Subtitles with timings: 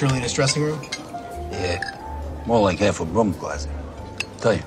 [0.00, 0.80] Shirley in his dressing room?
[1.52, 1.78] Yeah,
[2.46, 3.70] more like half a broom closet.
[4.38, 4.62] Tell you.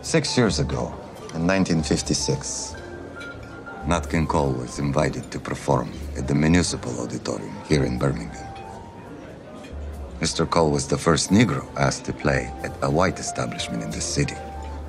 [0.00, 0.94] Six years ago,
[1.34, 2.74] in 1956,
[3.86, 8.46] Nat King Cole was invited to perform at the Municipal Auditorium here in Birmingham.
[10.20, 10.48] Mr.
[10.48, 14.36] Cole was the first Negro asked to play at a white establishment in the city.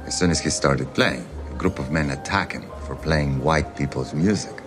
[0.05, 3.75] As soon as he started playing, a group of men attacked him for playing white
[3.75, 4.60] people's music.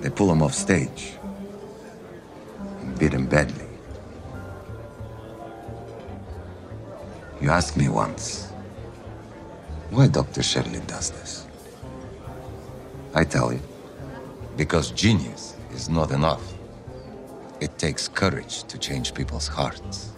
[0.00, 1.14] They pull him off stage
[2.80, 3.66] and beat him badly.
[7.40, 8.50] You asked me once
[9.90, 10.42] why Dr.
[10.42, 11.46] Shirley does this.
[13.14, 13.60] I tell you,
[14.56, 16.42] because genius is not enough.
[17.60, 20.12] It takes courage to change people's hearts.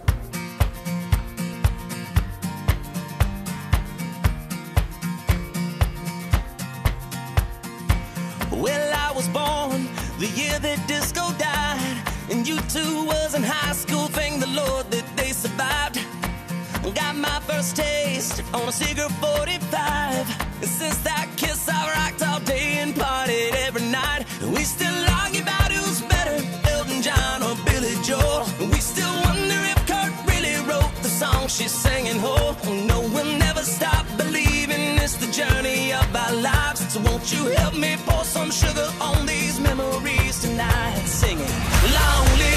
[12.72, 14.06] Two was in high school.
[14.06, 15.98] Thank the Lord that they survived.
[16.94, 20.62] Got my first taste on a cigarette 45.
[20.62, 24.24] And since that kiss, I rocked all day and partied every night.
[24.54, 26.38] We still argue about who's better,
[26.70, 28.46] Elton John or Billy Joel.
[28.72, 32.18] We still wonder if Kurt really wrote the song she's singing.
[32.20, 32.56] Oh,
[32.90, 36.80] no, we'll never stop believing it's the journey of our lives.
[36.92, 41.02] So won't you help me pour some sugar on these memories tonight?
[41.06, 41.54] Singing,
[41.98, 42.49] Long live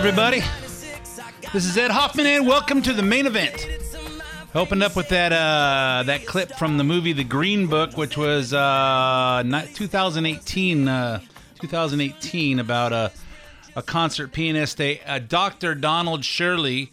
[0.00, 0.40] everybody.
[1.52, 3.68] This is Ed Hoffman, and welcome to the main event.
[4.54, 8.54] Opened up with that uh, that clip from the movie The Green Book, which was
[8.54, 9.42] uh,
[9.74, 11.20] 2018, uh,
[11.60, 13.12] 2018 about a,
[13.76, 15.74] a concert pianist, a, a Dr.
[15.74, 16.92] Donald Shirley,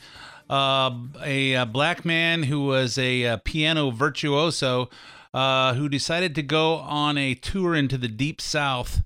[0.50, 0.92] uh,
[1.24, 4.90] a, a black man who was a, piano virtuoso,
[5.34, 9.02] uh, who decided to go on a tour into the deep South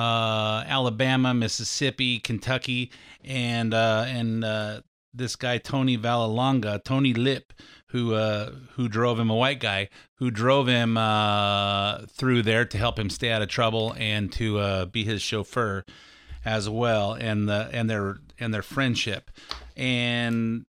[0.00, 2.90] uh, Alabama, Mississippi, Kentucky,
[3.22, 4.80] and uh, and uh,
[5.12, 7.52] this guy Tony Vallelonga, Tony Lip,
[7.88, 12.78] who uh, who drove him, a white guy, who drove him uh, through there to
[12.78, 15.84] help him stay out of trouble and to uh, be his chauffeur
[16.44, 19.30] as well, and the and their and their friendship,
[19.76, 20.64] and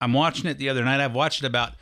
[0.00, 1.00] I'm watching it the other night.
[1.00, 1.72] I've watched it about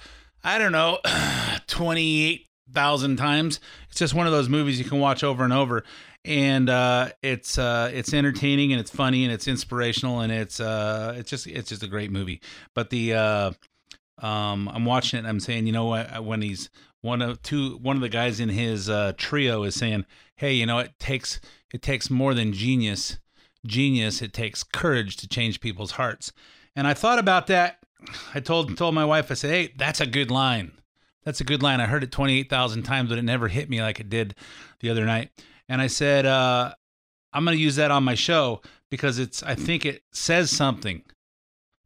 [0.42, 0.98] I don't know
[1.66, 3.60] twenty eight thousand times.
[3.88, 5.84] It's just one of those movies you can watch over and over,
[6.24, 11.14] and uh, it's uh, it's entertaining and it's funny and it's inspirational and it's uh,
[11.16, 12.40] it's just it's just a great movie.
[12.74, 13.52] But the uh,
[14.18, 16.24] um, I'm watching it and I'm saying, you know what?
[16.24, 16.68] When he's
[17.00, 20.04] one of two, one of the guys in his uh, trio is saying,
[20.36, 21.40] "Hey, you know, it takes
[21.72, 23.18] it takes more than genius.
[23.66, 24.22] Genius.
[24.22, 26.32] It takes courage to change people's hearts."
[26.76, 27.78] And I thought about that.
[28.34, 30.72] I told told my wife, I said, "Hey, that's a good line.
[31.24, 31.80] That's a good line.
[31.82, 34.34] I heard it 28,000 times, but it never hit me like it did
[34.80, 35.30] the other night."
[35.70, 36.74] And I said, uh,
[37.32, 38.60] "I'm going to use that on my show
[38.90, 39.42] because it's.
[39.42, 41.02] I think it says something.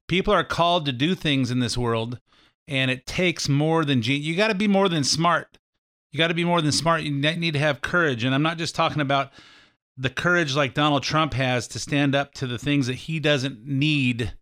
[0.08, 2.18] People are called to do things in this world,
[2.66, 4.02] and it takes more than.
[4.02, 5.58] You got to be more than smart.
[6.10, 7.02] You got to be more than smart.
[7.02, 8.24] You need to have courage.
[8.24, 9.30] And I'm not just talking about."
[9.96, 13.64] The courage like Donald Trump has to stand up to the things that he doesn't
[13.64, 14.32] need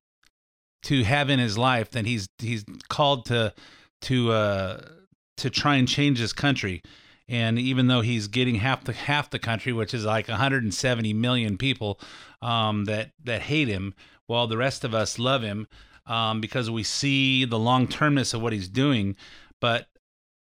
[0.84, 3.52] to have in his life that he's he's called to
[4.02, 4.80] to uh
[5.36, 6.82] to try and change his country
[7.32, 11.58] and even though he's getting half the half the country which is like 170 million
[11.58, 11.98] people
[12.42, 13.94] um that that hate him
[14.26, 15.66] while the rest of us love him
[16.06, 19.16] um because we see the long-termness of what he's doing.
[19.60, 19.86] But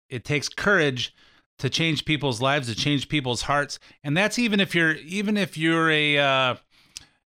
[0.09, 1.13] it takes courage
[1.59, 3.79] to change people's lives to change people's hearts.
[4.03, 6.55] And that's even if you're even if you're a uh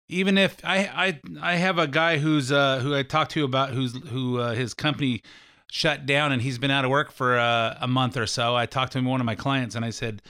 [0.07, 3.71] even if I I I have a guy who's uh who I talked to about
[3.71, 5.21] who's who uh, his company
[5.71, 8.55] shut down and he's been out of work for uh, a month or so.
[8.55, 10.21] I talked to him one of my clients and I said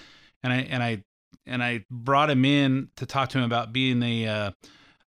[0.44, 1.04] and I and I
[1.48, 4.52] and I brought him in to talk to him about being a uh,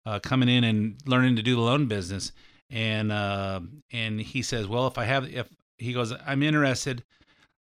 [0.07, 2.31] uh, coming in and learning to do the loan business
[2.71, 3.61] and uh,
[3.93, 7.03] and he says, well, if I have if he goes, I'm interested.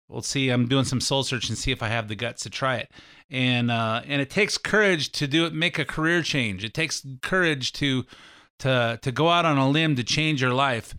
[0.06, 0.50] We'll see.
[0.50, 2.90] I'm doing some soul search and see if I have the guts to try it.
[3.30, 6.62] And uh, and it takes courage to do it, make a career change.
[6.62, 8.04] It takes courage to
[8.58, 10.94] to to go out on a limb to change your life.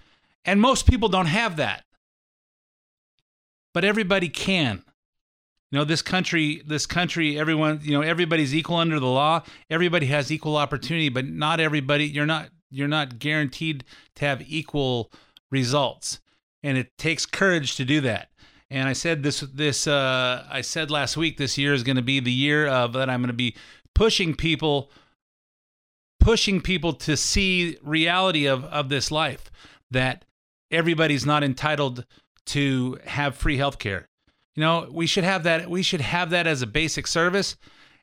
[0.45, 1.83] And most people don't have that.
[3.73, 4.83] But everybody can.
[5.71, 9.43] You know, this country, this country, everyone, you know, everybody's equal under the law.
[9.69, 12.05] Everybody has equal opportunity, but not everybody.
[12.05, 13.83] You're not you're not guaranteed
[14.15, 15.11] to have equal
[15.49, 16.19] results.
[16.63, 18.29] and it takes courage to do that.
[18.69, 22.01] And I said this this uh, I said last week this year is going to
[22.01, 23.55] be the year of that I'm going to be
[23.93, 24.91] pushing people
[26.19, 29.51] pushing people to see reality of of this life
[29.89, 30.23] that
[30.71, 32.05] everybody's not entitled
[32.47, 34.07] to have free health care.
[34.55, 37.55] You know, we should have that we should have that as a basic service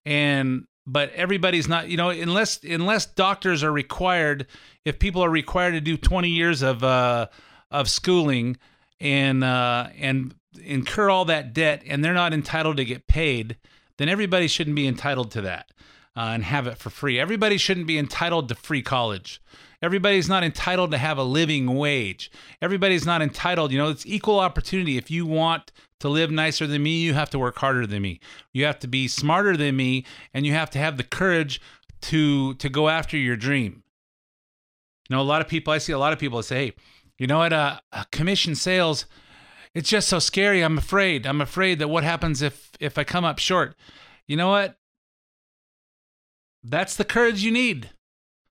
[0.06, 4.47] and but everybody's not, you know, unless unless doctors are required
[4.85, 7.26] if people are required to do 20 years of uh
[7.70, 8.56] of schooling
[8.99, 10.35] and uh and
[10.65, 13.59] incur all that debt and they're not entitled to get paid,
[13.99, 15.70] then everybody shouldn't be entitled to that
[16.17, 17.20] uh, and have it for free.
[17.20, 19.41] Everybody shouldn't be entitled to free college.
[19.81, 22.31] Everybody's not entitled to have a living wage.
[22.61, 24.97] Everybody's not entitled, you know, it's equal opportunity.
[24.97, 25.71] If you want
[26.01, 28.21] to live nicer than me, you have to work harder than me.
[28.53, 30.05] You have to be smarter than me
[30.35, 31.61] and you have to have the courage
[32.01, 33.83] to to go after your dream.
[35.09, 36.73] You know, a lot of people I see a lot of people say, "Hey,
[37.19, 37.53] you know what?
[37.53, 37.81] Uh,
[38.13, 39.07] commission sales,
[39.75, 40.63] it's just so scary.
[40.63, 41.27] I'm afraid.
[41.27, 43.75] I'm afraid that what happens if if I come up short.
[44.27, 44.77] You know what?
[46.63, 47.91] That's the courage you need.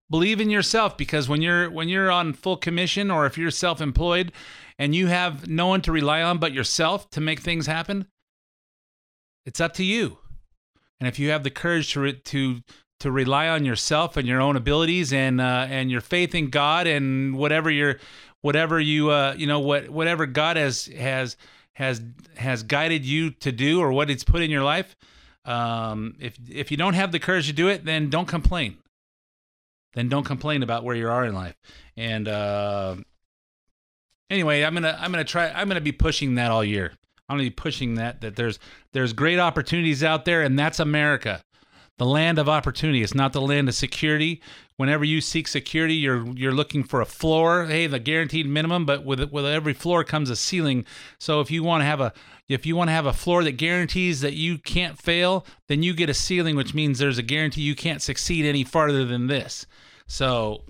[0.09, 4.31] Believe in yourself because when you're when you're on full commission or if you're self-employed
[4.79, 8.07] and you have no one to rely on but yourself to make things happen,
[9.45, 10.19] it's up to you.
[10.99, 12.61] And if you have the courage to re- to
[12.99, 16.87] to rely on yourself and your own abilities and uh, and your faith in God
[16.87, 17.97] and whatever your
[18.41, 21.35] whatever you uh, you know what whatever God has has
[21.73, 22.01] has
[22.35, 24.95] has guided you to do or what it's put in your life.
[25.45, 28.77] Um, if if you don't have the courage to do it, then don't complain.
[29.97, 31.55] Then don't complain about where you are in life.
[31.95, 32.97] And uh,
[34.29, 36.91] anyway, I'm gonna I'm gonna try I'm gonna be pushing that all year.
[37.27, 38.59] I'm gonna be pushing that that there's
[38.93, 41.41] there's great opportunities out there, and that's America
[41.97, 43.01] the land of opportunity.
[43.01, 44.41] It's not the land of security.
[44.77, 47.65] Whenever you seek security, you're you're looking for a floor.
[47.65, 50.85] Hey, the guaranteed minimum, but with with every floor comes a ceiling.
[51.19, 52.13] So if you want to have a
[52.47, 55.93] if you want to have a floor that guarantees that you can't fail, then you
[55.93, 59.65] get a ceiling, which means there's a guarantee you can't succeed any farther than this.
[60.07, 60.63] So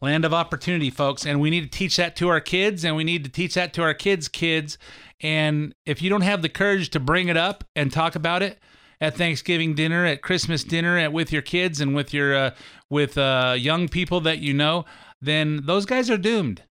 [0.00, 3.04] land of opportunity, folks, and we need to teach that to our kids, and we
[3.04, 4.76] need to teach that to our kids' kids.
[5.20, 8.58] And if you don't have the courage to bring it up and talk about it,
[9.00, 12.50] at Thanksgiving dinner, at Christmas dinner, at with your kids and with your uh,
[12.88, 14.84] with uh, young people that you know,
[15.20, 16.62] then those guys are doomed.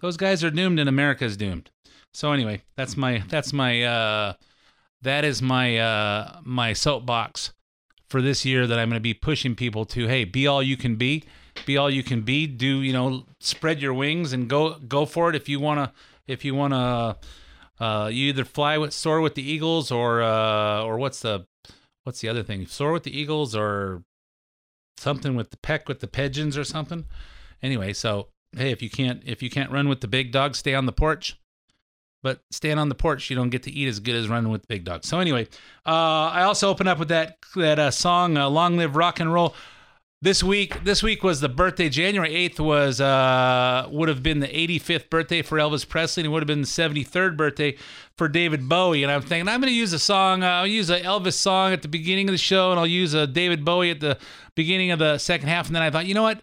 [0.00, 1.70] Those guys are doomed, and America's doomed.
[2.12, 4.32] So anyway, that's my that's my uh,
[5.02, 7.52] that is my uh, my soapbox
[8.14, 10.06] for this year that I'm going to be pushing people to.
[10.06, 11.24] Hey, be all you can be,
[11.66, 12.46] be all you can be.
[12.46, 13.24] Do you know?
[13.40, 15.92] Spread your wings and go go for it if you wanna
[16.28, 17.16] if you wanna
[17.80, 21.44] uh, you either fly with soar with the eagles or uh, or what's the
[22.04, 22.68] what's the other thing?
[22.68, 24.04] Soar with the eagles or
[24.96, 27.06] something with the peck with the pigeons or something.
[27.64, 30.76] Anyway, so hey, if you can't if you can't run with the big dog, stay
[30.76, 31.36] on the porch.
[32.24, 34.66] But staying on the porch, you don't get to eat as good as running with
[34.66, 35.04] big dog.
[35.04, 35.46] So anyway,
[35.86, 39.32] uh, I also open up with that that uh, song uh, "Long Live Rock and
[39.32, 39.54] Roll."
[40.24, 41.90] this week this week was the birthday.
[41.90, 46.30] January 8th was uh would have been the 85th birthday for elvis presley and it
[46.30, 47.76] would have been the 73rd birthday
[48.16, 49.02] for david bowie.
[49.02, 51.74] And i'm thinking i'm going to use a song uh, i'll use an elvis song
[51.74, 54.16] at the beginning of the show and i'll use a david bowie at the
[54.54, 55.66] beginning of the second half.
[55.66, 56.40] And then i thought you know what?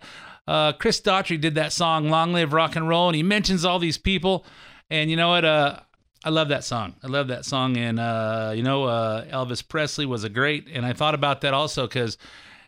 [0.47, 3.79] Uh, chris daughtry did that song long live rock and roll and he mentions all
[3.79, 4.45] these people
[4.91, 5.79] and you know what uh
[6.23, 6.93] I love that song.
[7.03, 10.67] I love that song, and uh, you know, uh, Elvis Presley was a great.
[10.71, 12.17] And I thought about that also because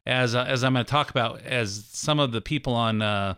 [0.08, 3.36] as uh, as I'm going to talk about, as some of the people on uh,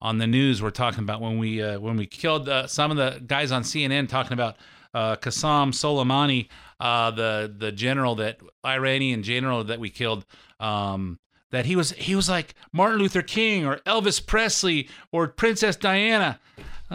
[0.00, 2.96] on the news were talking about when we uh, when we killed uh, some of
[2.96, 4.56] the guys on CNN talking about
[4.92, 6.48] Qasem Soleimani,
[6.80, 10.24] the the general that Iranian general that we killed.
[10.58, 11.20] Um,
[11.52, 16.40] that he was he was like Martin Luther King or Elvis Presley or Princess Diana.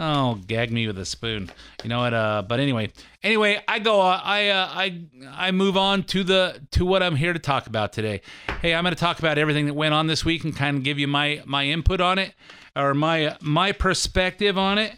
[0.00, 1.50] Oh, gag me with a spoon.
[1.82, 2.14] You know what?
[2.14, 2.92] Uh, but anyway,
[3.24, 4.00] anyway, I go.
[4.00, 7.66] Uh, I uh, I I move on to the to what I'm here to talk
[7.66, 8.20] about today.
[8.62, 10.84] Hey, I'm going to talk about everything that went on this week and kind of
[10.84, 12.32] give you my my input on it
[12.76, 14.92] or my my perspective on it.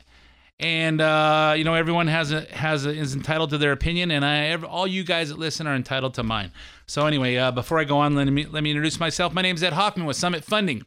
[0.59, 4.23] And uh, you know, everyone has a has a, is entitled to their opinion, and
[4.23, 6.53] I all you guys that listen are entitled to mine.
[6.85, 9.33] So anyway, uh, before I go on, let me let me introduce myself.
[9.33, 10.85] My name is Ed Hoffman with Summit Funding.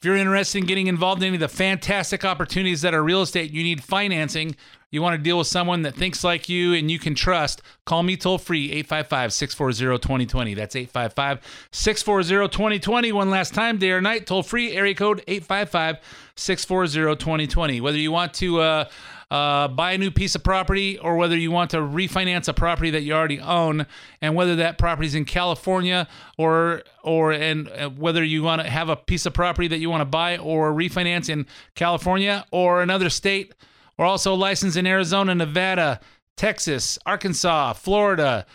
[0.00, 3.20] If you're interested in getting involved in any of the fantastic opportunities that are real
[3.20, 4.56] estate, you need financing,
[4.90, 8.02] you want to deal with someone that thinks like you and you can trust, call
[8.02, 10.54] me toll free 855 640 2020.
[10.54, 11.40] That's 855
[11.70, 13.12] 640 2020.
[13.12, 15.98] One last time, day or night, toll free, area code 855
[16.34, 17.82] 640 2020.
[17.82, 18.84] Whether you want to, uh,
[19.30, 22.90] uh, buy a new piece of property or whether you want to refinance a property
[22.90, 23.86] that you already own
[24.20, 28.68] and whether that property is in California or or and uh, whether you want to
[28.68, 32.82] have a piece of property that you want to buy or refinance in California or
[32.82, 33.54] another state
[33.96, 36.00] We're also licensed in Arizona, Nevada,
[36.36, 38.46] Texas, Arkansas, Florida,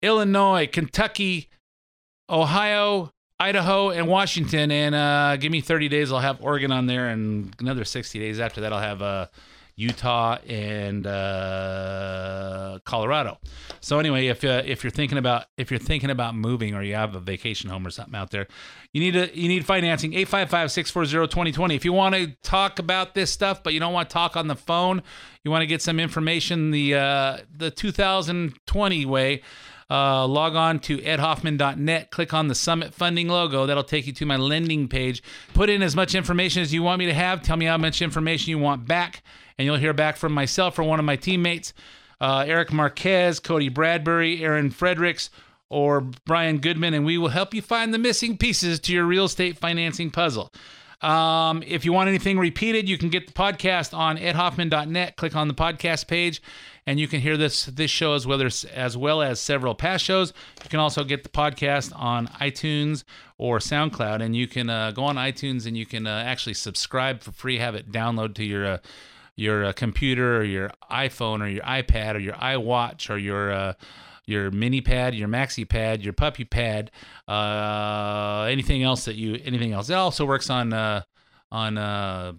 [0.00, 1.50] Illinois, Kentucky,
[2.30, 4.70] Ohio, Idaho, and Washington.
[4.70, 8.40] And uh, give me 30 days, I'll have Oregon on there, and another 60 days
[8.40, 9.26] after that, I'll have uh,
[9.76, 13.38] Utah and uh, Colorado.
[13.80, 16.94] So anyway, if uh, if you're thinking about if you're thinking about moving or you
[16.94, 18.46] have a vacation home or something out there,
[18.92, 21.74] you need a you need financing 855-640-2020.
[21.74, 24.46] If you want to talk about this stuff but you don't want to talk on
[24.46, 25.02] the phone,
[25.44, 29.42] you want to get some information the uh, the 2020 way,
[29.90, 33.66] uh, log on to edhoffman.net, click on the Summit Funding logo.
[33.66, 35.22] That'll take you to my lending page.
[35.52, 37.42] Put in as much information as you want me to have.
[37.42, 39.22] Tell me how much information you want back,
[39.62, 41.72] and you'll hear back from myself or one of my teammates,
[42.20, 45.30] uh, Eric Marquez, Cody Bradbury, Aaron Fredericks,
[45.70, 49.26] or Brian Goodman, and we will help you find the missing pieces to your real
[49.26, 50.52] estate financing puzzle.
[51.00, 55.14] Um, if you want anything repeated, you can get the podcast on edhoffman.net.
[55.14, 56.42] Click on the podcast page,
[56.84, 60.04] and you can hear this this show as well as as well as several past
[60.04, 60.32] shows.
[60.64, 63.04] You can also get the podcast on iTunes
[63.38, 67.20] or SoundCloud, and you can uh, go on iTunes and you can uh, actually subscribe
[67.22, 67.58] for free.
[67.58, 68.78] Have it download to your uh,
[69.36, 73.72] your uh, computer or your iPhone or your iPad or your iWatch or your uh,
[74.26, 76.90] your mini pad, your maxi pad, your puppy pad,
[77.28, 79.90] uh, anything else that you anything else.
[79.90, 81.02] It also works on uh,
[81.50, 82.32] on uh,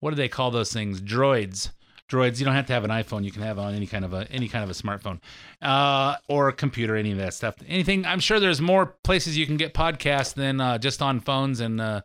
[0.00, 1.00] what do they call those things?
[1.00, 1.70] Droids.
[2.08, 2.38] Droids.
[2.38, 3.24] You don't have to have an iPhone.
[3.24, 5.20] You can have on any kind of a any kind of a smartphone
[5.60, 6.96] uh, or computer.
[6.96, 7.56] Any of that stuff.
[7.66, 8.06] Anything.
[8.06, 11.80] I'm sure there's more places you can get podcasts than uh, just on phones and
[11.80, 12.00] uh,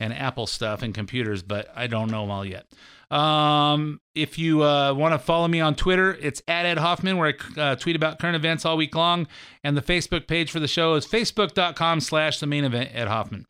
[0.00, 2.66] and Apple stuff and computers, but I don't know them all yet.
[3.10, 7.34] Um, if you uh, want to follow me on Twitter, it's at Ed Hoffman, where
[7.56, 9.26] I uh, tweet about current events all week long.
[9.64, 13.46] And the Facebook page for the show is facebook.com slash the main event, Ed Hoffman.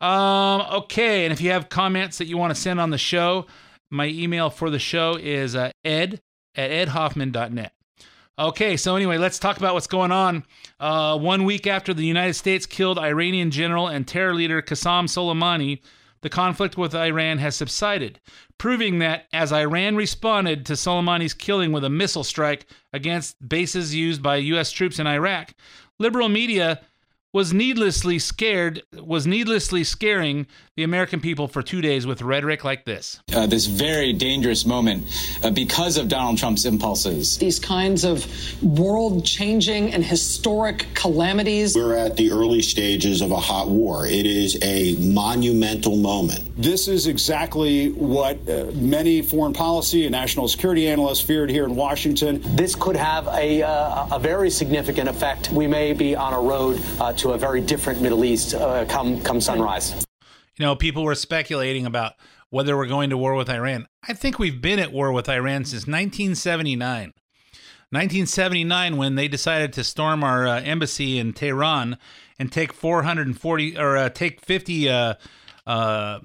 [0.00, 3.46] Um, okay, and if you have comments that you want to send on the show,
[3.90, 6.20] my email for the show is uh, ed
[6.56, 7.72] at edhoffman.net.
[8.42, 10.44] Okay, so anyway, let's talk about what's going on.
[10.80, 15.80] Uh, one week after the United States killed Iranian general and terror leader Qasem Soleimani,
[16.22, 18.18] the conflict with Iran has subsided,
[18.58, 24.24] proving that as Iran responded to Soleimani's killing with a missile strike against bases used
[24.24, 24.72] by U.S.
[24.72, 25.54] troops in Iraq,
[26.00, 26.80] liberal media
[27.32, 30.46] was needlessly scared, was needlessly scaring
[30.76, 33.20] the American people for two days with rhetoric like this.
[33.34, 35.06] Uh, this very dangerous moment
[35.42, 37.38] uh, because of Donald Trump's impulses.
[37.38, 38.26] These kinds of
[38.62, 41.74] world changing and historic calamities.
[41.74, 44.06] We're at the early stages of a hot war.
[44.06, 46.50] It is a monumental moment.
[46.56, 51.76] This is exactly what uh, many foreign policy and national security analysts feared here in
[51.76, 52.40] Washington.
[52.56, 55.50] This could have a, uh, a very significant effect.
[55.50, 59.20] We may be on a road uh, to a very different Middle East uh, come
[59.22, 60.04] come sunrise.
[60.58, 62.14] You know, people were speculating about
[62.50, 63.86] whether we're going to war with Iran.
[64.06, 67.14] I think we've been at war with Iran since 1979.
[67.90, 71.96] 1979, when they decided to storm our uh, embassy in Tehran
[72.38, 75.14] and take 440 or uh, take 50 uh,
[75.66, 76.18] uh,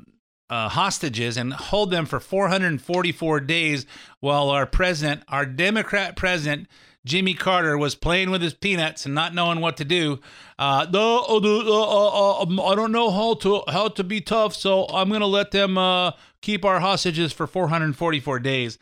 [0.49, 3.85] uh, hostages and hold them for 444 days
[4.19, 6.67] while our president, our Democrat president,
[7.07, 10.19] Jimmy Carter was playing with his peanuts and not knowing what to do.
[10.59, 14.85] Uh, no, uh, uh, uh, I don't know how to how to be tough, so
[14.89, 18.77] I'm gonna let them keep our hostages for 444 days.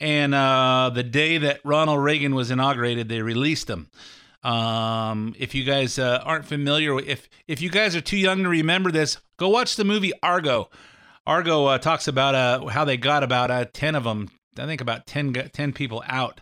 [0.00, 3.88] And the day that Ronald Reagan was inaugurated, they released them.
[4.42, 8.90] Um, if you guys aren't familiar, if if you guys are too young to remember
[8.90, 10.68] this, go watch the movie Argo.
[11.26, 15.72] Argo talks about how they got about 10 of them, I think about 10, 10
[15.72, 16.40] people out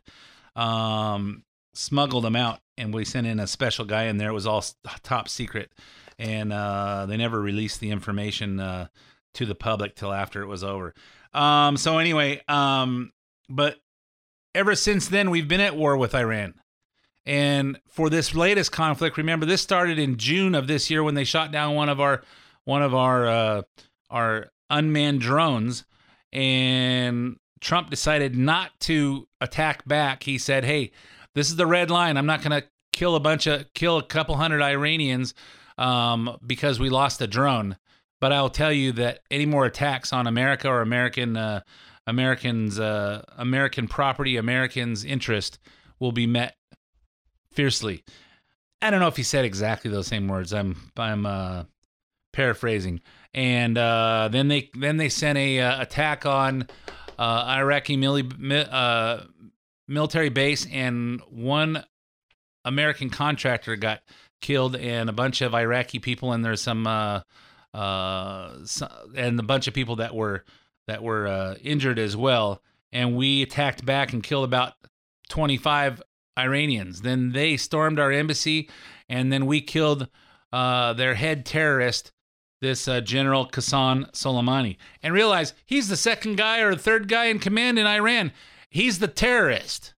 [0.56, 1.44] um,
[1.74, 4.30] smuggled them out, and we sent in a special guy in there.
[4.30, 4.64] It was all
[5.02, 5.72] top secret,
[6.18, 8.88] and uh, they never released the information uh,
[9.34, 10.94] to the public till after it was over.
[11.32, 13.12] Um, so anyway, um,
[13.48, 13.78] but
[14.54, 16.54] ever since then, we've been at war with Iran.
[17.26, 21.24] And for this latest conflict, remember this started in June of this year when they
[21.24, 22.22] shot down one of our
[22.64, 23.62] one of our uh,
[24.10, 25.84] our unmanned drones,
[26.32, 30.22] and Trump decided not to attack back.
[30.22, 30.92] He said, "Hey,
[31.34, 32.16] this is the red line.
[32.16, 35.34] I'm not going to kill a bunch of kill a couple hundred Iranians
[35.78, 37.76] um, because we lost a drone."
[38.20, 41.60] But I'll tell you that any more attacks on America or American uh,
[42.06, 45.58] Americans, uh, American property, Americans' interest
[45.98, 46.56] will be met
[47.52, 48.04] fiercely.
[48.82, 50.52] I don't know if he said exactly those same words.
[50.52, 51.64] I'm I'm uh,
[52.34, 53.00] paraphrasing.
[53.32, 56.68] And uh, then they then they sent a uh, attack on
[57.18, 59.24] uh, Iraqi mili- uh,
[59.88, 61.84] military base, and one
[62.64, 64.00] American contractor got
[64.40, 67.20] killed, and a bunch of Iraqi people, and there's some, uh,
[67.72, 70.44] uh, some, and a bunch of people that were
[70.86, 74.74] that were uh, injured as well, and we attacked back and killed about
[75.30, 76.02] 25
[76.38, 77.00] Iranians.
[77.02, 78.68] Then they stormed our embassy,
[79.08, 80.08] and then we killed
[80.52, 82.12] uh, their head terrorist,
[82.60, 87.38] this uh, General Qasem Soleimani, and realize he's the second guy or third guy in
[87.38, 88.32] command in Iran.
[88.70, 89.94] He's the terrorist.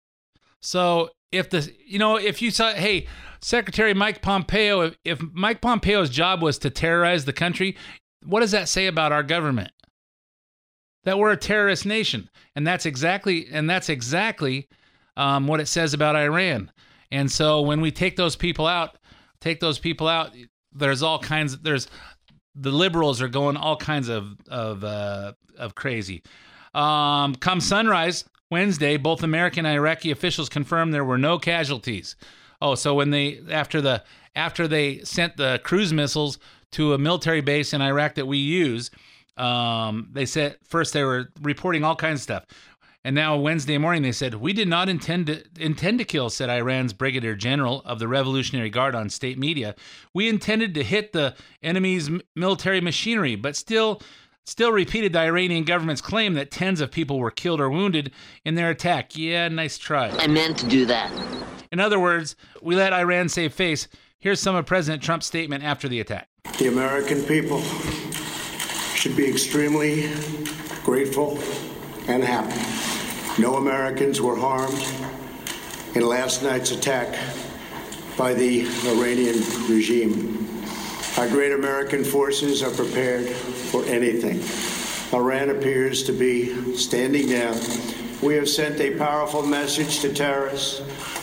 [0.61, 3.07] So if the you know if you saw hey
[3.41, 7.77] Secretary Mike Pompeo if, if Mike Pompeo's job was to terrorize the country,
[8.25, 9.71] what does that say about our government?
[11.05, 14.69] That we're a terrorist nation, and that's exactly and that's exactly
[15.17, 16.73] um, what it says about Iran.
[17.11, 18.99] And so when we take those people out,
[19.41, 20.33] take those people out,
[20.73, 21.59] there's all kinds.
[21.59, 21.89] There's
[22.57, 26.23] the liberals are going all kinds of of uh, of crazy.
[26.75, 32.17] Um, come sunrise Wednesday, both American and Iraqi officials confirmed there were no casualties.
[32.61, 34.03] Oh, so when they after the
[34.35, 36.39] after they sent the cruise missiles
[36.73, 38.91] to a military base in Iraq that we use,
[39.37, 42.45] um, they said first they were reporting all kinds of stuff.
[43.07, 46.51] And now Wednesday morning they said we did not intend to intend to kill, said
[46.51, 49.77] Iran's Brigadier General of the Revolutionary Guard on state media.
[50.13, 54.03] We intended to hit the enemy's military machinery, but still
[54.43, 58.11] still repeated the Iranian government's claim that tens of people were killed or wounded
[58.45, 59.17] in their attack.
[59.17, 60.09] Yeah, nice try.
[60.09, 61.13] I meant to do that.
[61.71, 63.87] In other words, we let Iran save face.
[64.19, 66.29] Here's some of President Trump's statement after the attack.
[66.59, 67.61] The American people
[68.97, 70.11] should be extremely
[70.83, 71.39] grateful
[72.09, 72.96] and happy
[73.39, 74.83] no Americans were harmed
[75.95, 77.19] in last night's attack
[78.17, 79.37] by the Iranian
[79.69, 80.49] regime.
[81.19, 84.41] Our great American forces are prepared for anything.
[85.17, 87.59] Iran appears to be standing down.
[88.23, 90.81] We have sent a powerful message to terrorists.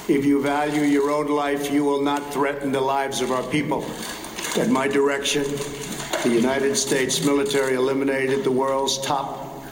[0.07, 3.83] If you value your own life, you will not threaten the lives of our people.
[4.57, 5.43] At my direction,
[6.21, 9.63] the United States military eliminated the world's top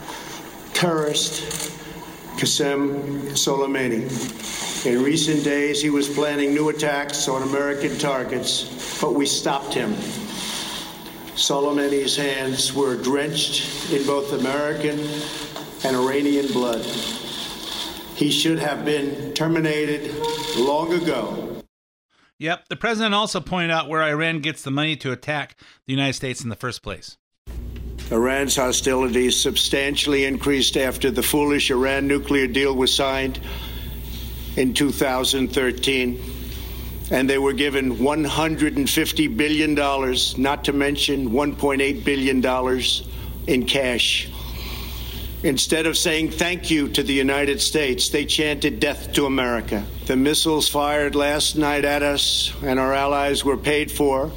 [0.73, 1.70] terrorist
[2.37, 4.85] Qasem Soleimani.
[4.85, 9.93] In recent days, he was planning new attacks on American targets, but we stopped him.
[11.35, 14.99] Soleimani's hands were drenched in both American
[15.83, 16.83] and Iranian blood.
[18.15, 20.13] He should have been terminated
[20.57, 21.63] long ago.
[22.39, 26.13] Yep, the president also pointed out where Iran gets the money to attack the United
[26.13, 27.17] States in the first place.
[28.11, 33.39] Iran's hostilities substantially increased after the foolish Iran nuclear deal was signed
[34.57, 36.21] in 2013.
[37.09, 39.73] And they were given $150 billion,
[40.41, 42.81] not to mention $1.8 billion
[43.47, 44.29] in cash.
[45.43, 49.85] Instead of saying thank you to the United States, they chanted death to America.
[50.05, 54.31] The missiles fired last night at us and our allies were paid for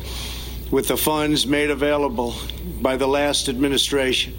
[0.70, 2.34] with the funds made available
[2.80, 4.34] by the last administration.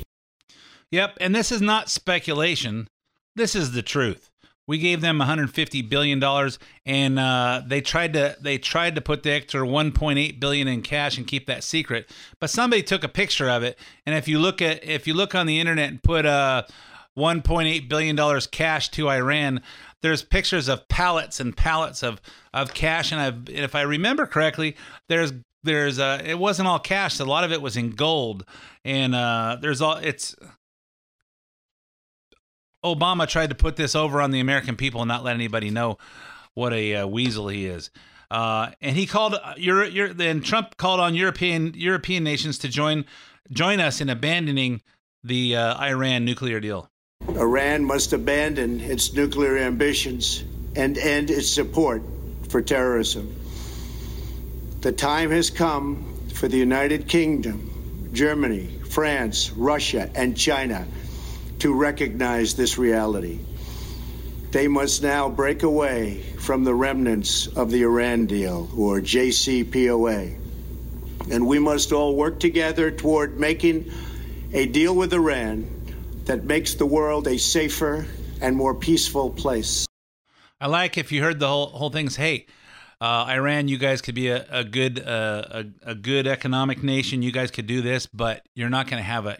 [0.91, 2.87] Yep, and this is not speculation.
[3.35, 4.29] This is the truth.
[4.67, 9.21] We gave them 150 billion dollars, and uh, they tried to they tried to put
[9.21, 12.09] the extra 1.8 billion in cash and keep that secret.
[12.39, 15.35] But somebody took a picture of it, and if you look at if you look
[15.35, 16.63] on the internet and put uh,
[17.17, 19.61] 1.8 billion dollars cash to Iran,
[20.01, 22.19] there's pictures of pallets and pallets of
[22.51, 24.75] of cash, and I've, if I remember correctly,
[25.09, 25.33] there's
[25.65, 27.19] there's uh it wasn't all cash.
[27.19, 28.45] A lot of it was in gold.
[28.83, 30.35] And uh there's all it's
[32.83, 35.97] obama tried to put this over on the american people and not let anybody know
[36.53, 37.89] what a uh, weasel he is.
[38.29, 43.05] Uh and he called your your then trump called on european european nations to join
[43.51, 44.81] join us in abandoning
[45.23, 46.89] the uh, iran nuclear deal.
[47.27, 50.43] Iran must abandon its nuclear ambitions
[50.75, 52.03] and end its support
[52.49, 53.35] for terrorism
[54.85, 60.85] the time has come for the United Kingdom, Germany, France, Russia, and China
[61.57, 63.39] to recognize this reality.
[64.51, 70.37] They must now break away from the remnants of the Iran deal, or JCPOA.
[71.31, 73.91] And we must all work together toward making
[74.53, 75.67] a deal with Iran
[76.25, 78.05] that makes the world a safer
[78.39, 79.87] and more peaceful place.
[80.61, 82.45] I like if you heard the whole whole thing's hey,
[83.01, 87.21] uh, Iran, you guys could be a, a good uh, a, a good economic nation.
[87.21, 89.37] You guys could do this, but you're not going to have a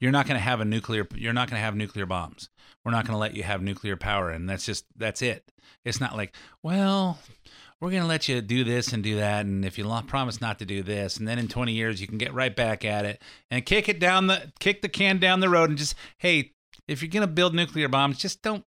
[0.00, 2.48] you're not going to have a nuclear you're not going to have nuclear bombs.
[2.84, 5.50] We're not going to let you have nuclear power, and that's just that's it.
[5.84, 7.18] It's not like well.
[7.78, 9.44] We're going to let you do this and do that.
[9.44, 12.16] And if you promise not to do this, and then in 20 years, you can
[12.16, 15.50] get right back at it and kick it down the, kick the can down the
[15.50, 16.52] road and just, hey,
[16.88, 18.64] if you're going to build nuclear bombs, just don't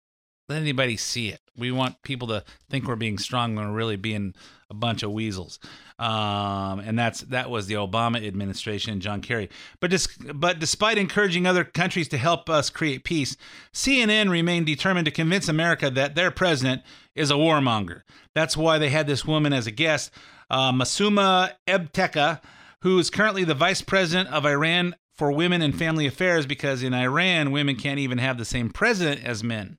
[0.49, 1.39] let anybody see it.
[1.55, 4.33] We want people to think we're being strong when we're really being
[4.69, 5.59] a bunch of weasels.
[5.99, 9.49] Um, and that's that was the Obama administration and John Kerry.
[9.79, 13.37] But dis- but despite encouraging other countries to help us create peace,
[13.71, 16.81] CNN remained determined to convince America that their president
[17.15, 18.01] is a warmonger.
[18.33, 20.11] That's why they had this woman as a guest,
[20.49, 22.41] uh, Masoumeh Ebtekar,
[22.81, 26.93] who is currently the vice president of Iran for Women and Family Affairs, because in
[26.93, 29.77] Iran, women can't even have the same president as men.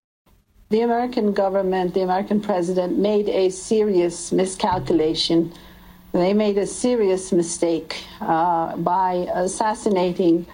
[0.74, 5.52] The American government, the American president, made a serious miscalculation.
[6.10, 10.46] They made a serious mistake uh, by assassinating,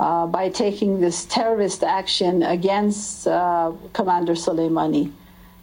[0.00, 5.12] uh, by taking this terrorist action against uh, Commander Soleimani.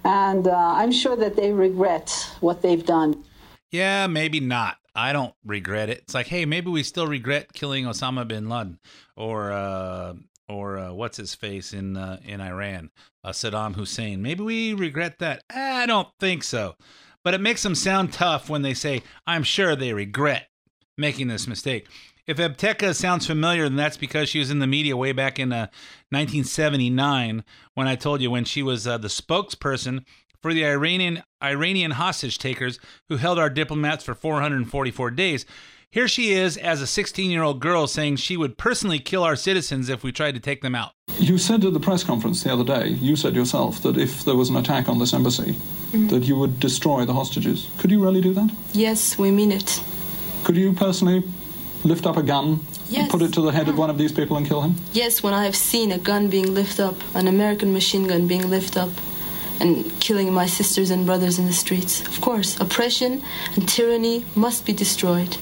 [0.04, 3.24] And uh, I'm sure that they regret what they've done.
[3.72, 4.78] Yeah, maybe not.
[4.94, 5.98] I don't regret it.
[6.04, 8.78] It's like, hey, maybe we still regret killing Osama bin Laden
[9.16, 10.14] or uh,
[10.48, 12.92] or uh, what's his face in uh, in Iran,
[13.24, 14.22] uh, Saddam Hussein.
[14.22, 15.44] Maybe we regret that.
[15.50, 16.76] I don't think so.
[17.24, 20.50] But it makes them sound tough when they say, "I'm sure they regret
[20.98, 21.88] making this mistake."
[22.28, 25.54] If Ebtekar sounds familiar, then that's because she was in the media way back in
[25.54, 25.68] uh,
[26.10, 27.44] 1979
[27.76, 30.04] when I told you when she was uh, the spokesperson
[30.42, 32.80] for the Iranian Iranian hostage takers
[33.10, 35.46] who held our diplomats for 444 days.
[35.96, 39.38] Here she is as a 16 year old girl saying she would personally kill our
[39.38, 40.92] citizens if we tried to take them out.
[41.20, 44.36] You said at the press conference the other day, you said yourself that if there
[44.36, 46.08] was an attack on this embassy, mm-hmm.
[46.10, 47.70] that you would destroy the hostages.
[47.78, 48.54] Could you really do that?
[48.74, 49.82] Yes, we mean it.
[50.44, 51.24] Could you personally
[51.86, 53.04] lift up a gun yes.
[53.04, 54.76] and put it to the head of one of these people and kill him?
[54.92, 58.50] Yes, when I have seen a gun being lifted up, an American machine gun being
[58.50, 58.92] lifted up,
[59.62, 62.06] and killing my sisters and brothers in the streets.
[62.06, 63.24] Of course, oppression
[63.56, 65.38] and tyranny must be destroyed.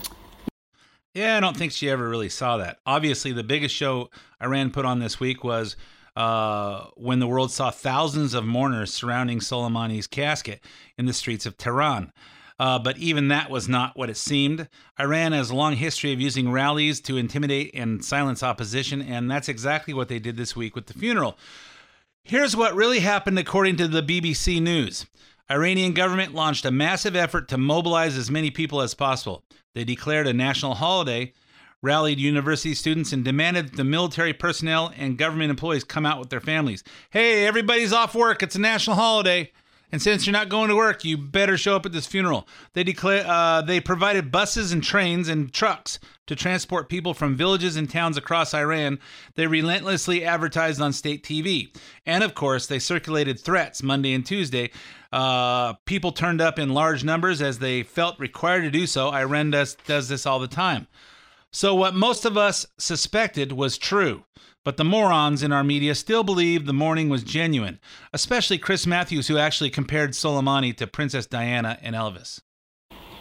[1.14, 2.80] Yeah, I don't think she ever really saw that.
[2.86, 4.10] Obviously, the biggest show
[4.42, 5.76] Iran put on this week was
[6.16, 10.60] uh, when the world saw thousands of mourners surrounding Soleimani's casket
[10.98, 12.12] in the streets of Tehran.
[12.60, 14.68] Uh, but even that was not what it seemed.
[15.00, 19.50] Iran has a long history of using rallies to intimidate and silence opposition, and that's
[19.50, 21.38] exactly what they did this week with the funeral.
[22.24, 25.06] Here's what really happened according to the BBC News.
[25.52, 29.44] Iranian government launched a massive effort to mobilize as many people as possible.
[29.76, 31.34] They declared a national holiday,
[31.82, 36.30] rallied university students, and demanded that the military personnel and government employees come out with
[36.30, 36.84] their families.
[37.10, 38.42] Hey, everybody's off work.
[38.42, 39.52] It's a national holiday.
[39.94, 42.48] And since you're not going to work, you better show up at this funeral.
[42.74, 47.76] They declare uh, they provided buses and trains and trucks to transport people from villages
[47.76, 48.98] and towns across Iran.
[49.36, 51.78] They relentlessly advertised on state TV,
[52.08, 54.72] and of course, they circulated threats Monday and Tuesday.
[55.12, 59.14] Uh, people turned up in large numbers as they felt required to do so.
[59.14, 60.88] Iran does, does this all the time.
[61.52, 64.24] So, what most of us suspected was true.
[64.64, 67.80] But the morons in our media still believe the mourning was genuine,
[68.14, 72.40] especially Chris Matthews, who actually compared Soleimani to Princess Diana and Elvis.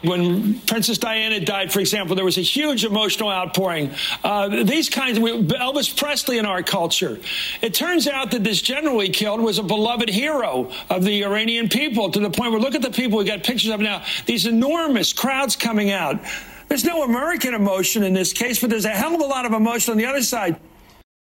[0.03, 3.93] When Princess Diana died, for example, there was a huge emotional outpouring.
[4.25, 7.21] Uh, these kinds of Elvis Presley in our culture.
[7.61, 11.69] It turns out that this general we killed was a beloved hero of the Iranian
[11.69, 14.05] people to the point where look at the people we got pictures of now.
[14.27, 16.19] These enormous crowds coming out.
[16.67, 19.53] There's no American emotion in this case, but there's a hell of a lot of
[19.53, 20.57] emotion on the other side.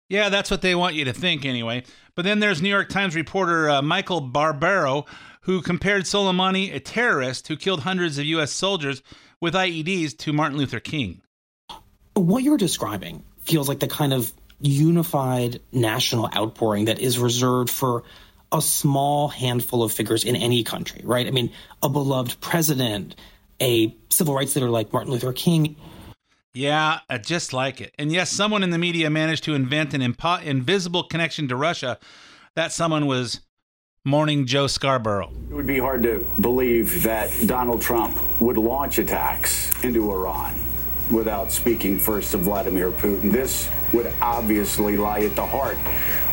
[0.09, 1.83] Yeah, that's what they want you to think anyway.
[2.13, 5.05] But then there's New York Times reporter uh, Michael Barbaro,
[5.41, 8.51] who compared Soleimani, a terrorist who killed hundreds of U.S.
[8.51, 9.01] soldiers
[9.41, 11.21] with IEDs, to Martin Luther King.
[12.13, 18.03] What you're describing feels like the kind of unified national outpouring that is reserved for
[18.51, 21.27] a small handful of figures in any country, right?
[21.27, 21.51] I mean,
[21.83, 23.15] a beloved president,
[23.61, 25.75] a civil rights leader like Martin Luther King.
[26.55, 27.93] Yeah, just like it.
[27.99, 31.99] And yes, someone in the media managed to invent an impo- invisible connection to Russia.
[32.55, 33.41] That someone was
[34.05, 35.33] Morning Joe Scarborough.
[35.49, 40.55] It would be hard to believe that Donald Trump would launch attacks into Iran
[41.11, 43.31] without speaking first to Vladimir Putin.
[43.33, 45.77] This would obviously lie at the heart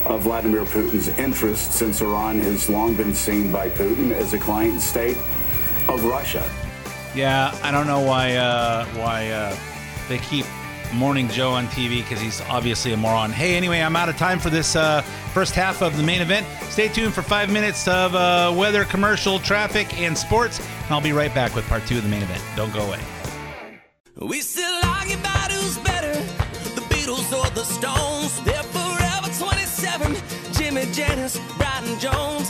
[0.06, 4.80] of Vladimir Putin's interests since Iran has long been seen by Putin as a client
[4.80, 5.16] state
[5.88, 6.48] of Russia.
[7.14, 9.56] Yeah, I don't know why uh, why uh,
[10.08, 10.46] they keep
[10.94, 13.30] Morning Joe on TV because he's obviously a moron.
[13.30, 15.00] Hey, anyway, I'm out of time for this uh,
[15.32, 16.46] first half of the main event.
[16.68, 20.58] Stay tuned for five minutes of uh, weather, commercial, traffic, and sports.
[20.58, 22.42] And I'll be right back with part two of the main event.
[22.56, 23.00] Don't go away.
[24.18, 26.12] We still argue about who's better,
[26.74, 28.40] the Beatles or the Stones.
[28.42, 30.16] They're forever 27,
[30.52, 32.41] Jimmy Jones,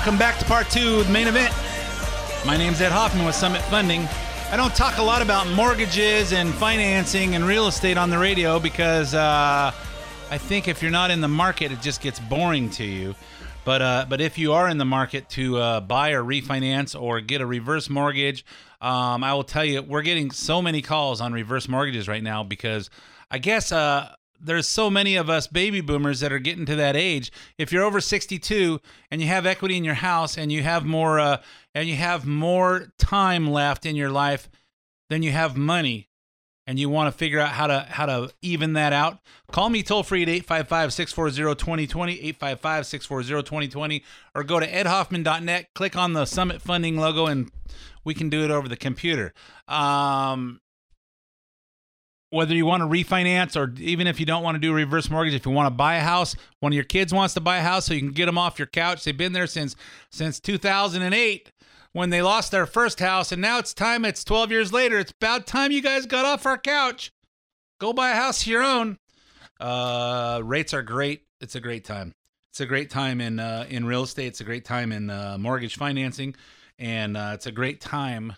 [0.00, 1.54] Welcome back to part two of the main event.
[2.46, 4.08] My name's Ed Hoffman with Summit Funding.
[4.50, 8.58] I don't talk a lot about mortgages and financing and real estate on the radio
[8.58, 9.70] because uh,
[10.30, 13.14] I think if you're not in the market, it just gets boring to you.
[13.66, 17.20] But uh, but if you are in the market to uh, buy or refinance or
[17.20, 18.46] get a reverse mortgage,
[18.80, 22.42] um, I will tell you we're getting so many calls on reverse mortgages right now
[22.42, 22.88] because
[23.30, 26.96] I guess uh, there's so many of us baby boomers that are getting to that
[26.96, 27.30] age.
[27.58, 31.20] If you're over 62 and you have equity in your house and you have more
[31.20, 31.42] uh,
[31.74, 34.48] and you have more time left in your life
[35.08, 36.08] than you have money
[36.66, 39.18] and you want to figure out how to how to even that out,
[39.50, 44.02] call me toll free at 855-640-2020, 855-640-2020
[44.34, 47.50] or go to edhoffman.net, click on the Summit Funding logo and
[48.04, 49.32] we can do it over the computer.
[49.68, 50.60] Um
[52.30, 55.34] whether you want to refinance or even if you don't want to do reverse mortgage
[55.34, 57.62] if you want to buy a house one of your kids wants to buy a
[57.62, 59.04] house so you can get them off your couch.
[59.04, 59.76] They've been there since
[60.10, 61.52] since 2008
[61.92, 65.12] when they lost their first house and now it's time it's 12 years later it's
[65.12, 67.12] about time you guys got off our couch.
[67.80, 68.98] Go buy a house of your own.
[69.58, 71.24] Uh rates are great.
[71.40, 72.14] It's a great time.
[72.52, 74.28] It's a great time in uh in real estate.
[74.28, 76.34] It's a great time in uh, mortgage financing.
[76.78, 78.34] And uh, it's a great time.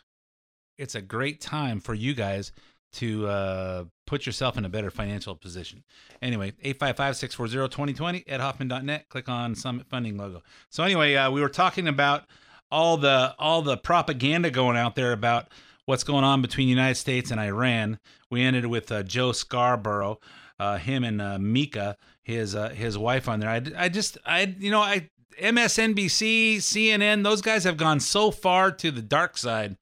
[0.76, 2.50] It's a great time for you guys
[2.92, 5.82] to uh, put yourself in a better financial position.
[6.20, 9.08] Anyway, 855-640-2020 edhoffman.net.
[9.08, 10.42] Click on Summit Funding logo.
[10.70, 12.24] So anyway, uh, we were talking about
[12.70, 15.48] all the all the propaganda going out there about
[15.84, 17.98] what's going on between the United States and Iran.
[18.30, 20.20] We ended with uh, Joe Scarborough,
[20.58, 23.50] uh, him and uh, Mika, his uh, his wife on there.
[23.50, 28.70] I, I just I you know I MSNBC, CNN, those guys have gone so far
[28.70, 29.76] to the dark side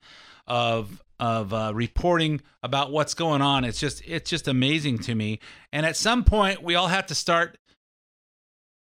[0.47, 3.63] of of uh, reporting about what's going on.
[3.63, 5.39] It's just it's just amazing to me.
[5.71, 7.57] And at some point, we all have to start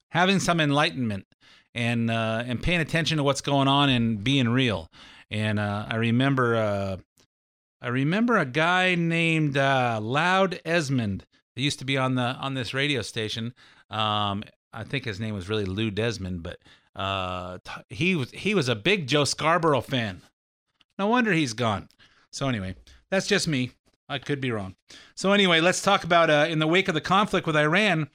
[0.09, 1.27] having some enlightenment
[1.75, 4.89] and uh, and paying attention to what's going on and being real.
[5.29, 6.97] And uh, I remember uh,
[7.81, 12.55] I remember a guy named uh, Loud Esmond that used to be on the on
[12.55, 13.53] this radio station.
[13.91, 14.43] Um,
[14.73, 16.57] I think his name was really Lou Desmond, but
[16.95, 20.23] uh, he was he was a big Joe Scarborough fan.
[20.97, 21.89] No wonder he's gone.
[22.33, 22.75] So anyway,
[23.09, 23.71] that's just me.
[24.09, 24.75] I could be wrong.
[25.15, 28.09] So anyway, let's talk about uh, in the wake of the conflict with Iran.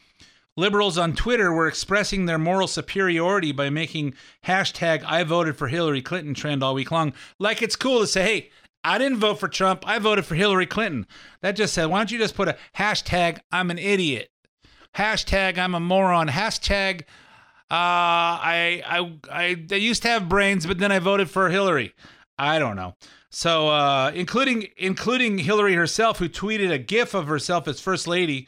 [0.56, 6.02] Liberals on Twitter were expressing their moral superiority by making hashtag I voted for Hillary
[6.02, 7.12] Clinton trend all week long.
[7.38, 8.50] Like it's cool to say, hey,
[8.82, 9.84] I didn't vote for Trump.
[9.86, 11.06] I voted for Hillary Clinton.
[11.40, 14.30] That just said, why don't you just put a hashtag I'm an idiot?
[14.96, 16.26] Hashtag I'm a moron.
[16.28, 17.02] Hashtag
[17.70, 21.94] uh, I, I, I, I used to have brains, but then I voted for Hillary.
[22.36, 22.94] I don't know.
[23.30, 28.46] So, uh, including including Hillary herself, who tweeted a GIF of herself as first lady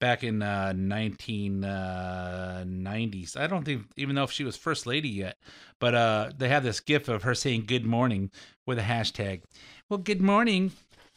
[0.00, 3.36] back in uh, 1990s.
[3.36, 5.36] I don't think even know if she was first lady yet,
[5.78, 8.32] but uh, they have this GIF of her saying "Good morning"
[8.66, 9.42] with a hashtag.
[9.88, 10.72] Well, good morning.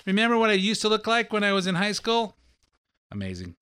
[0.06, 2.36] Remember what I used to look like when I was in high school?
[3.12, 3.56] Amazing.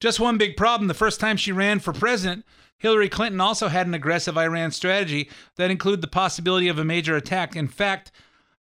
[0.00, 0.86] Just one big problem.
[0.86, 2.44] The first time she ran for president,
[2.78, 7.16] Hillary Clinton also had an aggressive Iran strategy that included the possibility of a major
[7.16, 7.56] attack.
[7.56, 8.12] In fact,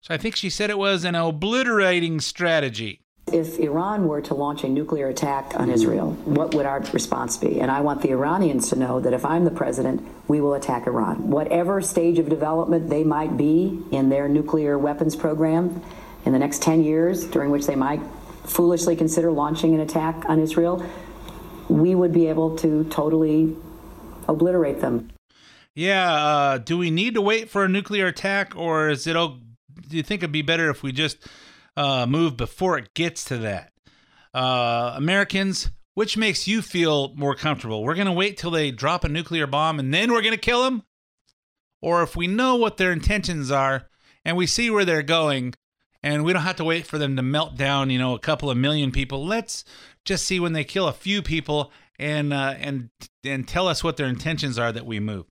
[0.07, 3.01] so I think she said it was an obliterating strategy.
[3.33, 7.59] If Iran were to launch a nuclear attack on Israel, what would our response be?
[7.59, 10.87] And I want the Iranians to know that if I'm the president, we will attack
[10.87, 11.29] Iran.
[11.29, 15.81] Whatever stage of development they might be in their nuclear weapons program
[16.23, 17.99] in the next 10 years, during which they might
[18.45, 20.89] foolishly consider launching an attack on Israel,
[21.67, 23.57] we would be able to totally
[24.29, 25.09] obliterate them.
[25.75, 29.17] Yeah, uh, do we need to wait for a nuclear attack, or is it?
[29.87, 31.17] Do you think it'd be better if we just
[31.75, 33.71] uh, move before it gets to that?
[34.33, 37.83] Uh, Americans, which makes you feel more comfortable?
[37.83, 40.37] We're going to wait till they drop a nuclear bomb and then we're going to
[40.37, 40.83] kill them,
[41.81, 43.87] or if we know what their intentions are
[44.25, 45.53] and we see where they're going,
[46.03, 48.49] and we don't have to wait for them to melt down, you know, a couple
[48.49, 49.25] of million people.
[49.25, 49.63] Let's
[50.05, 52.89] just see when they kill a few people and uh, and
[53.23, 55.25] and tell us what their intentions are that we move.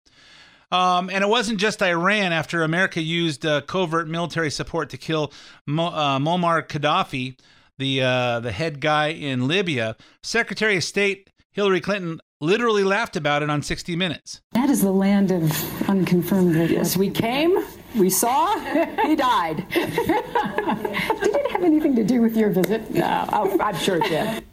[0.73, 2.33] Um, and it wasn't just Iran.
[2.33, 5.33] After America used uh, covert military support to kill
[5.67, 7.39] Mo- uh, Muammar Gaddafi,
[7.79, 13.43] the uh, the head guy in Libya, Secretary of State Hillary Clinton literally laughed about
[13.43, 14.43] it on 60 Minutes.
[14.53, 16.73] That is the land of unconfirmed reports.
[16.73, 17.57] Yes, we came,
[17.97, 18.59] we saw,
[19.07, 19.67] he died.
[19.73, 22.91] did it have anything to do with your visit?
[22.91, 24.45] No, oh, I'm sure it did.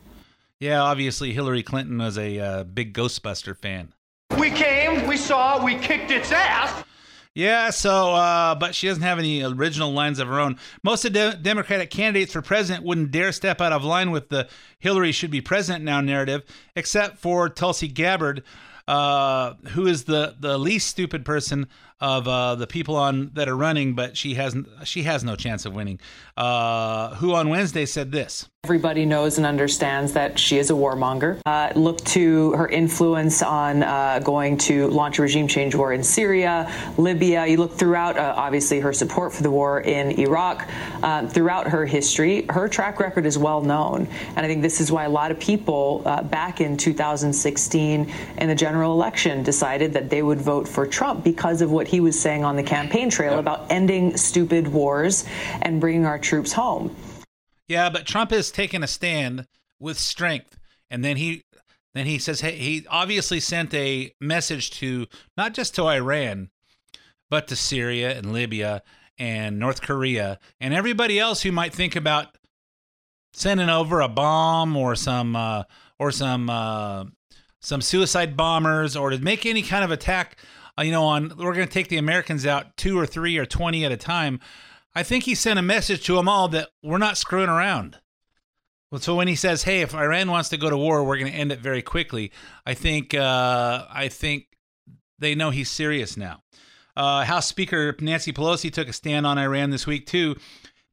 [0.62, 3.94] Yeah, obviously Hillary Clinton was a uh, big Ghostbuster fan.
[4.40, 6.84] We came, we saw, we kicked its ass.
[7.36, 10.58] Yeah, so, uh, but she doesn't have any original lines of her own.
[10.84, 14.30] Most of the de- Democratic candidates for president wouldn't dare step out of line with
[14.30, 16.44] the Hillary should be president now narrative,
[16.76, 18.44] except for Tulsi Gabbard,
[18.88, 21.68] uh, who is the the least stupid person
[22.04, 25.66] of uh, the people on that are running, but she hasn't she has no chance
[25.66, 26.02] of winning.
[26.36, 28.50] Uh, who on Wednesday said this.
[28.66, 31.42] Everybody knows and understands that she is a warmonger.
[31.46, 36.02] Uh, look to her influence on uh, going to launch a regime change war in
[36.02, 37.46] Syria, Libya.
[37.46, 40.66] You look throughout, uh, obviously, her support for the war in Iraq.
[41.04, 44.08] Uh, throughout her history, her track record is well known.
[44.38, 48.48] And I think this is why a lot of people uh, back in 2016 in
[48.48, 52.20] the general election decided that they would vote for Trump because of what he was
[52.20, 55.26] saying on the campaign trail about ending stupid wars
[55.62, 56.96] and bringing our troops home.
[57.68, 59.46] Yeah, but Trump has taken a stand
[59.80, 60.58] with strength,
[60.90, 61.44] and then he
[61.94, 65.06] then he says hey, he obviously sent a message to
[65.38, 66.50] not just to Iran,
[67.30, 68.82] but to Syria and Libya
[69.20, 72.36] and North Korea and everybody else who might think about
[73.34, 75.62] sending over a bomb or some uh,
[76.00, 77.06] or some uh,
[77.62, 80.38] some suicide bombers or to make any kind of attack.
[80.78, 83.46] Uh, you know, on we're going to take the Americans out two or three or
[83.46, 84.40] twenty at a time.
[84.96, 88.00] I think he sent a message to them all that we're not screwing around.
[88.92, 91.32] Well, so when he says, "Hey, if Iran wants to go to war, we're going
[91.32, 92.32] to end it very quickly,"
[92.66, 94.46] I think uh, I think
[95.20, 96.44] they know he's serious now.
[96.96, 100.36] Uh, House Speaker Nancy Pelosi took a stand on Iran this week too,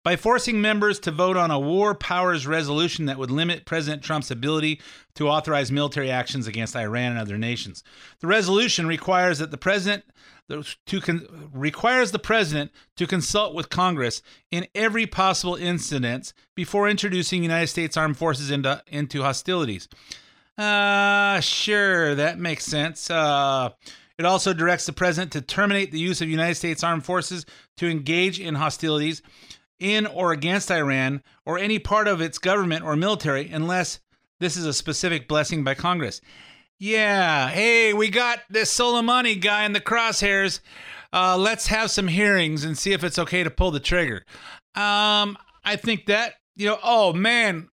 [0.03, 4.31] by forcing members to vote on a war powers resolution that would limit President Trump's
[4.31, 4.81] ability
[5.15, 7.85] to authorize military actions against Iran and other nations.
[8.21, 10.05] The resolution requires that the president
[10.87, 17.43] to con- requires the president to consult with Congress in every possible incident before introducing
[17.43, 19.89] United States armed forces into into hostilities.
[20.59, 23.11] Uh, sure, that makes sense.
[23.11, 23.71] Uh,
[24.19, 27.47] it also directs the president to terminate the use of United States armed forces
[27.79, 29.23] to engage in hostilities
[29.81, 34.01] in or against Iran or any part of its government or military unless
[34.39, 36.21] this is a specific blessing by Congress.
[36.79, 40.61] Yeah, hey, we got this Soleimani guy in the crosshairs.
[41.13, 44.25] Uh, let's have some hearings and see if it's okay to pull the trigger.
[44.75, 47.69] Um, I think that, you know, oh man,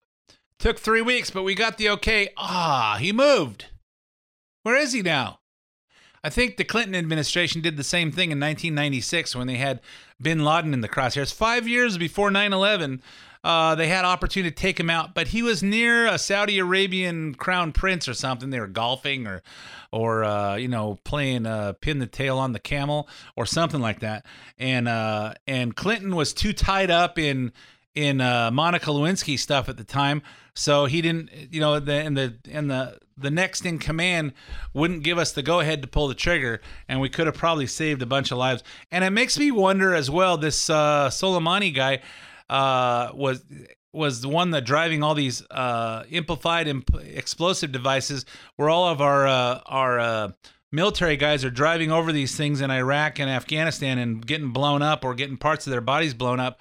[0.59, 2.31] took three weeks, but we got the okay.
[2.39, 3.67] Ah, he moved.
[4.63, 5.41] Where is he now?
[6.23, 9.81] I think the Clinton administration did the same thing in 1996 when they had
[10.21, 11.33] bin Laden in the crosshairs.
[11.33, 13.03] Five years before 9 11,
[13.45, 17.35] uh, they had opportunity to take him out, but he was near a Saudi Arabian
[17.35, 18.49] crown prince or something.
[18.49, 19.43] They were golfing or,
[19.93, 24.01] or uh, you know, playing uh, pin the tail on the camel or something like
[24.01, 24.25] that.
[24.59, 27.53] And uh, and Clinton was too tied up in
[27.95, 30.23] in uh, Monica Lewinsky stuff at the time,
[30.55, 31.31] so he didn't.
[31.51, 34.33] You know, the and the and the the next in command
[34.73, 37.67] wouldn't give us the go ahead to pull the trigger, and we could have probably
[37.67, 38.63] saved a bunch of lives.
[38.91, 40.37] And it makes me wonder as well.
[40.37, 42.01] This uh, Soleimani guy
[42.49, 43.45] uh, was
[43.93, 49.01] was the one that driving all these uh, amplified imp- explosive devices, where all of
[49.01, 50.33] our uh, our uh,
[50.73, 55.05] military guys are driving over these things in Iraq and Afghanistan and getting blown up
[55.05, 56.59] or getting parts of their bodies blown up.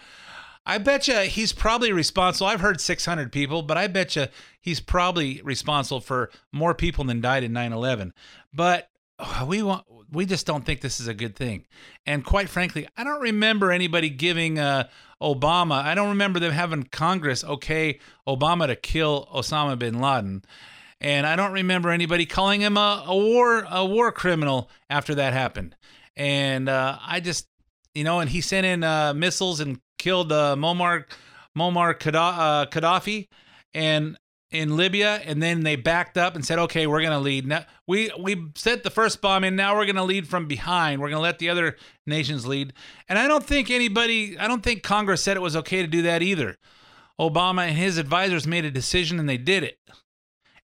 [0.66, 2.48] I bet you he's probably responsible.
[2.48, 4.28] I've heard 600 people, but I bet you
[4.60, 8.14] he's probably responsible for more people than died in 9/11.
[8.54, 8.90] But
[9.48, 11.66] we want we just don't think this is a good thing.
[12.06, 14.88] And quite frankly, I don't remember anybody giving uh,
[15.22, 15.84] Obama.
[15.84, 20.44] I don't remember them having Congress okay Obama to kill Osama bin Laden.
[21.02, 25.34] And I don't remember anybody calling him a, a war a war criminal after that
[25.34, 25.76] happened.
[26.16, 27.48] And uh, I just,
[27.94, 31.06] you know, and he sent in uh, missiles and killed uh, Muammar
[31.58, 33.30] Muammar uh, Gaddafi,
[33.74, 34.18] and
[34.52, 37.66] in Libya, and then they backed up and said, "Okay, we're going to lead." Now
[37.88, 39.56] we we sent the first bomb in.
[39.56, 41.02] Now we're going to lead from behind.
[41.02, 42.74] We're going to let the other nations lead.
[43.08, 46.02] And I don't think anybody, I don't think Congress said it was okay to do
[46.04, 46.58] that either.
[47.20, 49.80] Obama and his advisors made a decision, and they did it.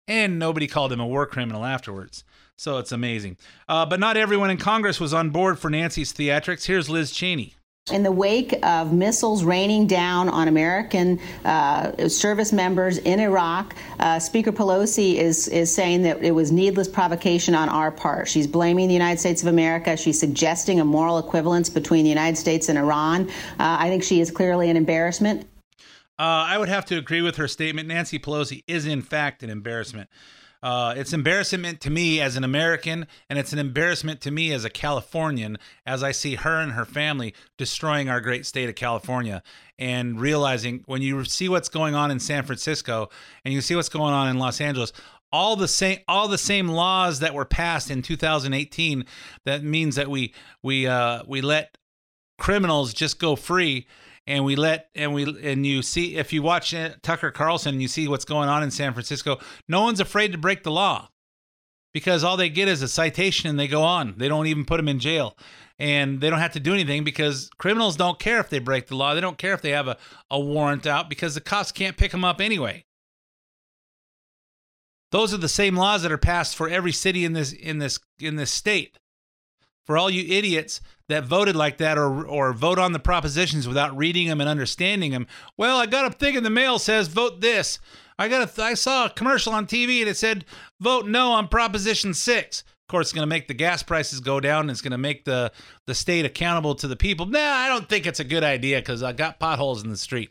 [0.07, 2.23] And nobody called him a war criminal afterwards.
[2.57, 3.37] So it's amazing.
[3.69, 6.65] Uh, but not everyone in Congress was on board for Nancy's theatrics.
[6.65, 7.55] Here's Liz Cheney.
[7.91, 14.19] In the wake of missiles raining down on American uh, service members in Iraq, uh,
[14.19, 18.27] Speaker Pelosi is is saying that it was needless provocation on our part.
[18.27, 19.97] She's blaming the United States of America.
[19.97, 23.27] She's suggesting a moral equivalence between the United States and Iran.
[23.59, 25.47] Uh, I think she is clearly an embarrassment.
[26.19, 27.87] Uh, I would have to agree with her statement.
[27.87, 30.09] Nancy Pelosi is, in fact, an embarrassment.
[30.61, 34.65] Uh, it's embarrassment to me as an American, and it's an embarrassment to me as
[34.65, 39.41] a Californian as I see her and her family destroying our great state of California
[39.77, 43.09] and realizing when you see what's going on in San Francisco
[43.45, 44.91] and you see what's going on in Los Angeles,
[45.31, 49.05] all the same all the same laws that were passed in 2018
[49.45, 50.33] that means that we
[50.63, 51.77] we uh we let
[52.39, 53.85] criminals just go free
[54.29, 57.87] and we let and we and you see if you watch Tucker Carlson and you
[57.89, 61.09] see what's going on in San Francisco, no one's afraid to break the law.
[61.93, 64.13] because all they get is a citation and they go on.
[64.17, 65.37] They don't even put them in jail.
[65.77, 68.95] And they don't have to do anything because criminals don't care if they break the
[68.95, 69.13] law.
[69.13, 69.97] They don't care if they have a,
[70.29, 72.85] a warrant out because the cops can't pick them up anyway.
[75.11, 77.99] Those are the same laws that are passed for every city in this in this
[78.19, 78.98] in this state.
[79.89, 83.97] For all you idiots that voted like that or or vote on the propositions without
[83.97, 85.25] reading them and understanding them.
[85.57, 87.79] Well, I got a thing in the mail says vote this.
[88.19, 90.45] I got a I saw a commercial on TV and it said
[90.79, 92.59] vote no on proposition 6.
[92.59, 94.61] Of course, it's going to make the gas prices go down.
[94.61, 95.51] And it's going to make the
[95.87, 97.25] the state accountable to the people.
[97.25, 100.29] Nah, I don't think it's a good idea because I got potholes in the street.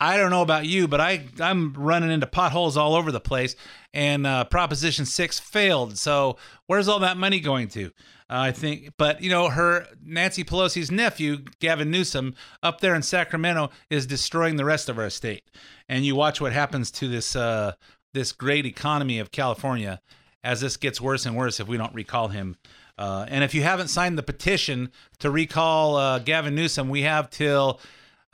[0.00, 3.54] I don't know about you, but I I'm running into potholes all over the place,
[3.94, 5.96] and uh, Proposition Six failed.
[5.96, 7.92] So where's all that money going to?
[8.28, 13.70] I think, but you know, her Nancy Pelosi's nephew Gavin Newsom up there in Sacramento
[13.88, 15.44] is destroying the rest of our state.
[15.88, 17.74] And you watch what happens to this uh,
[18.14, 20.00] this great economy of California
[20.42, 22.56] as this gets worse and worse if we don't recall him.
[22.98, 27.28] Uh, and if you haven't signed the petition to recall uh, Gavin Newsom, we have
[27.30, 27.80] till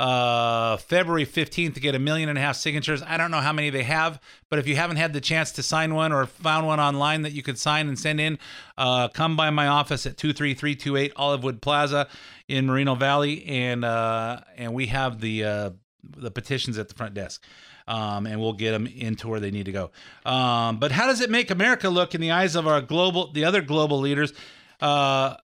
[0.03, 3.05] uh, February 15th to get a million and a half signatures.
[3.07, 5.63] I don't know how many they have, but if you haven't had the chance to
[5.63, 8.41] sign one or found one online that you could sign and send in,
[8.77, 12.09] uh, come by my office at 23328 Olivewood Plaza
[12.49, 15.71] in Moreno Valley, and uh, and we have the uh,
[16.03, 17.45] the petitions at the front desk.
[17.87, 19.91] Um, and we'll get them into where they need to go.
[20.25, 23.45] Um, but how does it make America look in the eyes of our global, the
[23.45, 24.33] other global leaders?
[24.81, 25.35] Uh,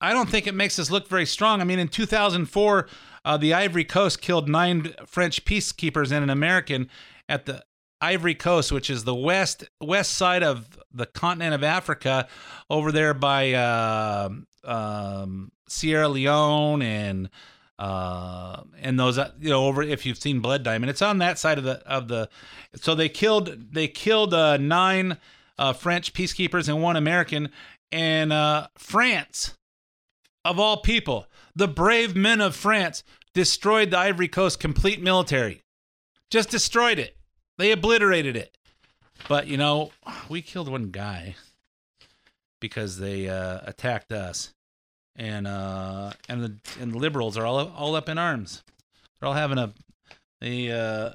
[0.00, 1.60] I don't think it makes us look very strong.
[1.60, 2.88] I mean, in 2004,
[3.24, 6.88] uh, the Ivory Coast killed nine French peacekeepers and an American
[7.28, 7.64] at the
[8.00, 12.28] Ivory Coast, which is the west west side of the continent of Africa,
[12.70, 14.28] over there by uh,
[14.64, 17.28] um, Sierra Leone and
[17.78, 21.58] uh, and those you know over if you've seen Blood Diamond, it's on that side
[21.58, 22.28] of the of the.
[22.76, 25.18] So they killed they killed uh, nine
[25.58, 27.50] uh, French peacekeepers and one American,
[27.90, 29.57] and uh, France,
[30.48, 35.62] of all people, the brave men of France destroyed the Ivory Coast complete military,
[36.30, 37.16] just destroyed it.
[37.58, 38.56] They obliterated it.
[39.28, 39.90] But you know,
[40.28, 41.36] we killed one guy
[42.60, 44.54] because they uh, attacked us
[45.16, 48.62] and uh, and the and the liberals are all all up in arms.
[49.20, 49.72] They're all having a
[50.40, 51.10] they uh,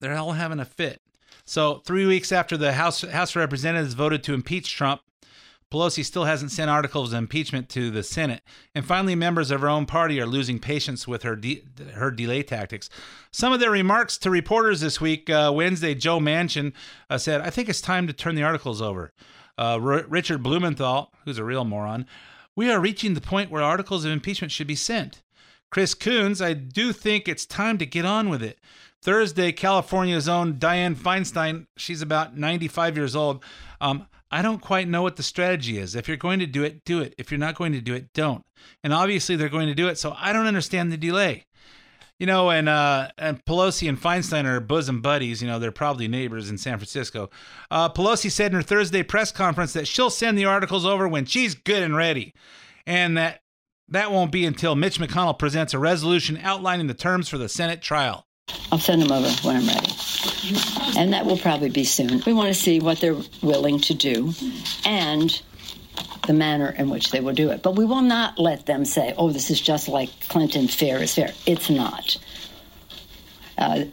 [0.00, 1.00] they're all having a fit.
[1.44, 5.02] So three weeks after the House House of Representatives voted to impeach Trump,
[5.74, 8.42] Pelosi still hasn't sent articles of impeachment to the Senate,
[8.76, 11.64] and finally, members of her own party are losing patience with her de-
[11.94, 12.88] her delay tactics.
[13.32, 16.74] Some of their remarks to reporters this week, uh, Wednesday, Joe Manchin
[17.10, 19.12] uh, said, "I think it's time to turn the articles over."
[19.58, 22.06] Uh, R- Richard Blumenthal, who's a real moron,
[22.54, 25.22] we are reaching the point where articles of impeachment should be sent.
[25.72, 28.60] Chris Coons, I do think it's time to get on with it.
[29.02, 33.42] Thursday, California's own Dianne Feinstein, she's about 95 years old.
[33.80, 35.94] Um, I don't quite know what the strategy is.
[35.94, 37.14] If you're going to do it, do it.
[37.16, 38.42] If you're not going to do it, don't.
[38.82, 41.44] And obviously, they're going to do it, so I don't understand the delay.
[42.18, 45.40] You know, and uh, and Pelosi and Feinstein are bosom buddies.
[45.40, 47.30] You know, they're probably neighbors in San Francisco.
[47.70, 51.26] Uh, Pelosi said in her Thursday press conference that she'll send the articles over when
[51.26, 52.34] she's good and ready,
[52.88, 53.40] and that
[53.86, 57.82] that won't be until Mitch McConnell presents a resolution outlining the terms for the Senate
[57.82, 58.26] trial.
[58.72, 59.92] I'll send them over when I'm ready.
[60.96, 62.22] And that will probably be soon.
[62.26, 64.32] We want to see what they're willing to do
[64.84, 65.42] and
[66.26, 67.62] the manner in which they will do it.
[67.62, 71.14] But we will not let them say, oh, this is just like Clinton, fair is
[71.14, 71.32] fair.
[71.46, 72.16] It's not.
[73.56, 73.84] Uh,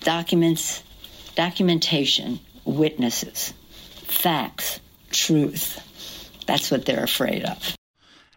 [0.00, 0.82] documents,
[1.34, 3.52] documentation, witnesses,
[4.04, 4.80] facts,
[5.10, 5.80] truth.
[6.46, 7.76] That's what they're afraid of.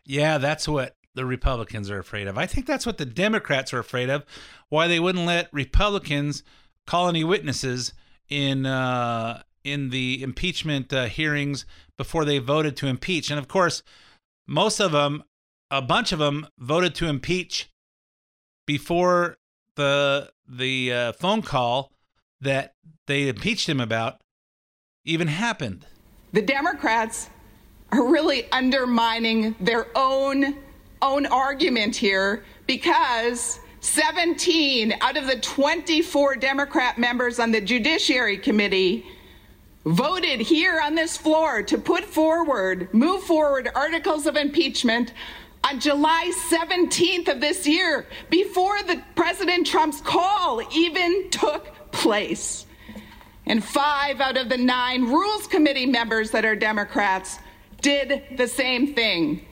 [0.05, 2.37] Yeah, that's what the Republicans are afraid of.
[2.37, 4.25] I think that's what the Democrats are afraid of.
[4.69, 6.43] Why they wouldn't let Republicans
[6.85, 7.93] call any witnesses
[8.29, 11.65] in uh, in the impeachment uh, hearings
[11.97, 13.29] before they voted to impeach.
[13.29, 13.83] And of course,
[14.47, 15.23] most of them,
[15.71, 17.69] a bunch of them, voted to impeach
[18.65, 19.37] before
[19.75, 21.91] the the uh, phone call
[22.41, 22.73] that
[23.07, 24.21] they impeached him about
[25.05, 25.85] even happened.
[26.33, 27.29] The Democrats
[27.91, 30.57] are really undermining their own
[31.01, 39.05] own argument here because 17 out of the 24 Democrat members on the Judiciary Committee
[39.85, 45.11] voted here on this floor to put forward, move forward articles of impeachment
[45.65, 52.65] on July 17th of this year before the President Trump's call even took place.
[53.45, 57.37] And five out of the nine Rules Committee members that are Democrats
[57.81, 59.45] did the same thing.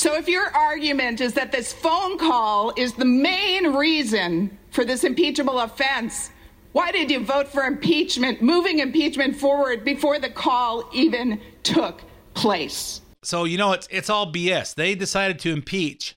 [0.00, 5.04] So if your argument is that this phone call is the main reason for this
[5.04, 6.30] impeachable offense,
[6.72, 13.02] Why did you vote for impeachment, moving impeachment forward before the call even took place?
[13.22, 14.74] So you know it's it's all BS.
[14.74, 16.16] They decided to impeach,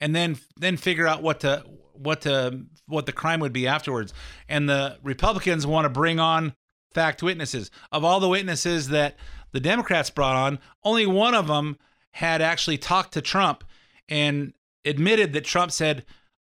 [0.00, 1.64] and then then figure out what to
[1.94, 4.12] what to what the crime would be afterwards.
[4.48, 6.54] And the Republicans want to bring on
[6.92, 7.70] fact witnesses.
[7.90, 9.16] Of all the witnesses that
[9.52, 11.78] the Democrats brought on, only one of them
[12.12, 13.64] had actually talked to Trump
[14.08, 14.52] and
[14.84, 16.04] admitted that Trump said,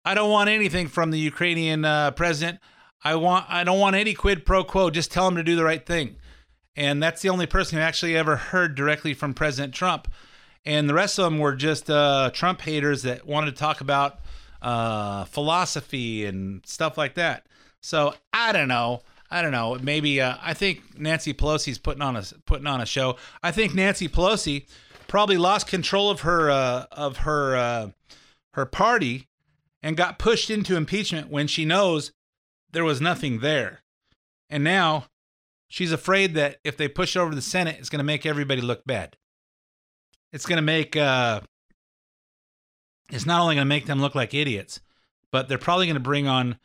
[0.06, 2.60] "I don't want anything from the Ukrainian uh, president.
[3.04, 4.90] I want I don't want any quid pro quo.
[4.90, 6.16] Just tell him to do the right thing."
[6.76, 10.08] And that's the only person who actually ever heard directly from President Trump.
[10.64, 14.20] And the rest of them were just uh, Trump haters that wanted to talk about
[14.62, 17.48] uh, philosophy and stuff like that.
[17.82, 19.02] So I don't know.
[19.32, 19.78] I don't know.
[19.82, 23.18] Maybe uh, I think Nancy Pelosi's putting on a putting on a show.
[23.44, 24.68] I think Nancy Pelosi
[25.08, 27.90] probably lost control of her uh, of her uh,
[28.54, 29.28] her party
[29.82, 32.12] and got pushed into impeachment when she knows
[32.72, 33.82] there was nothing there,
[34.50, 35.06] and now
[35.70, 38.86] she's afraid that if they push over the Senate, it's going to make everybody look
[38.86, 39.16] bad.
[40.34, 41.42] It's going to make uh,
[43.10, 44.82] it's not only going to make them look like idiots,
[45.32, 46.58] but they're probably going to bring on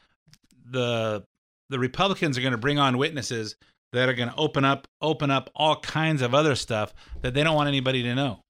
[0.64, 1.24] the
[1.68, 3.57] the Republicans are going to bring on witnesses
[3.93, 7.45] that are going to open up open up all kinds of other stuff that they
[7.45, 8.40] don't want anybody to know.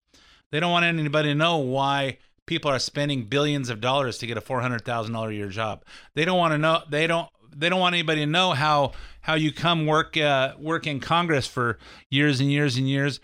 [0.51, 4.37] They don't want anybody to know why people are spending billions of dollars to get
[4.37, 5.85] a four hundred thousand dollar a year job.
[6.15, 6.83] They don't want to know.
[6.89, 7.29] They don't.
[7.55, 11.47] They don't want anybody to know how how you come work uh, work in Congress
[11.47, 11.79] for
[12.11, 13.21] years and years and years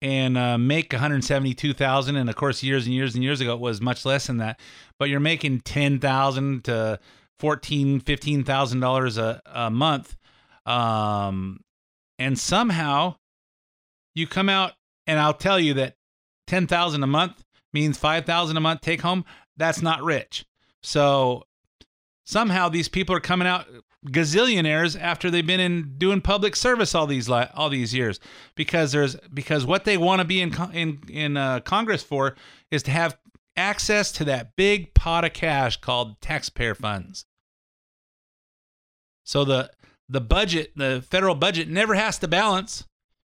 [0.00, 3.80] and uh, make 172,000 and of course years and years and years ago it was
[3.80, 4.58] much less than that
[4.98, 6.98] but you're making 10,000 to
[7.38, 10.16] 14 15,000 dollars a month
[10.66, 11.60] um
[12.18, 13.16] and somehow
[14.14, 14.72] you come out
[15.06, 15.96] and I'll tell you that
[16.46, 19.24] 10,000 a month means 5,000 a month take home.
[19.56, 20.44] That's not rich.
[20.82, 21.44] So
[22.24, 23.66] somehow these people are coming out
[24.06, 28.18] gazillionaires after they've been in doing public service all these li- all these years.
[28.54, 32.34] Because there's because what they want to be in in in uh, Congress for
[32.70, 33.16] is to have
[33.56, 37.26] access to that big pot of cash called taxpayer funds.
[39.24, 39.70] So the
[40.08, 42.84] the budget, the federal budget never has to balance.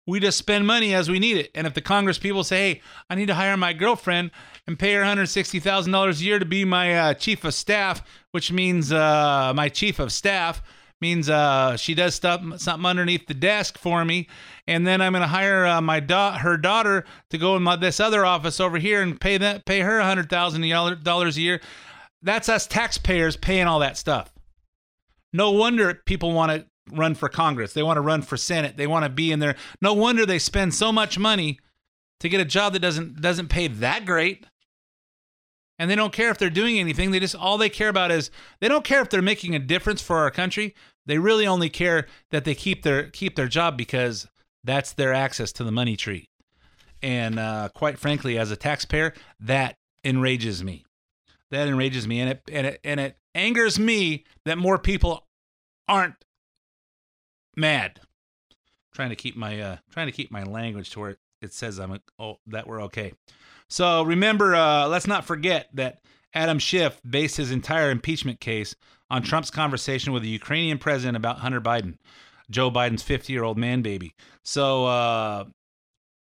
[0.07, 1.51] We just spend money as we need it.
[1.55, 4.33] And if the Congress people say, "Hey, I need to hire my girlfriend
[4.67, 8.03] and pay her $160,000 a year to be my uh, chief of staff,"
[8.33, 10.63] which means uh, my chief of staff
[11.01, 14.29] means uh, she does stuff something underneath the desk for me,
[14.67, 17.77] and then I'm going to hire uh, my da- her daughter to go in my,
[17.77, 20.69] this other office over here and pay that pay her hundred thousand
[21.03, 21.61] dollars a year.
[22.23, 24.34] That's us taxpayers paying all that stuff.
[25.35, 27.73] No wonder people want to run for Congress.
[27.73, 28.77] They want to run for Senate.
[28.77, 29.57] They want to be in there.
[29.83, 31.59] No wonder they spend so much money
[32.21, 34.47] to get a job that doesn't doesn't pay that great.
[35.77, 37.11] And they don't care if they're doing anything.
[37.11, 38.31] They just all they care about is
[38.61, 40.73] they don't care if they're making a difference for our country.
[41.05, 44.29] They really only care that they keep their keep their job because
[44.63, 46.29] that's their access to the money tree.
[47.03, 49.75] And uh, quite frankly, as a taxpayer, that
[50.05, 50.85] enrages me.
[51.51, 55.24] That enrages me, and it and it and it angers me that more people
[55.89, 56.25] aren't
[57.57, 58.01] mad.
[58.95, 62.01] trying to keep my uh, trying to keep my language to where it, says I'm
[62.19, 63.13] oh that we're okay.
[63.69, 66.01] So remember, uh, let's not forget that
[66.33, 68.75] Adam Schiff based his entire impeachment case
[69.11, 71.97] on Trump's conversation with the Ukrainian president about Hunter Biden,
[72.51, 74.15] Joe Biden's 50 year old man baby.
[74.43, 75.45] So, uh,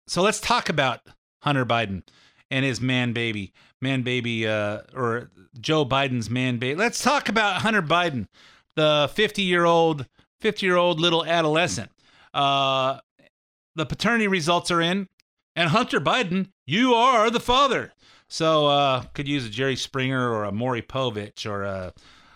[0.07, 1.01] so let's talk about
[1.43, 2.03] Hunter Biden
[2.49, 5.29] and his man baby, man baby, uh, or
[5.59, 6.75] Joe Biden's man baby.
[6.75, 8.27] Let's talk about Hunter Biden,
[8.75, 10.07] the 50 year old,
[10.39, 11.91] 50 year old little adolescent.
[12.33, 12.99] Uh,
[13.75, 15.07] the paternity results are in,
[15.55, 17.93] and Hunter Biden, you are the father.
[18.27, 21.93] So uh, could use a Jerry Springer or a Maury Povich or a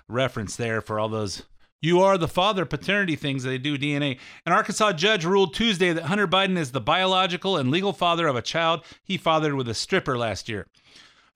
[0.07, 1.43] reference there for all those
[1.85, 4.17] you are the father paternity things they do DNA.
[4.45, 8.35] An Arkansas judge ruled Tuesday that Hunter Biden is the biological and legal father of
[8.35, 10.65] a child he fathered with a stripper last year.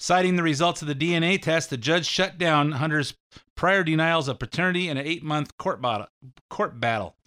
[0.01, 3.15] Citing the results of the DNA test, the judge shut down Hunter's
[3.55, 5.81] prior denials of paternity in an eight month court,
[6.49, 7.17] court battle.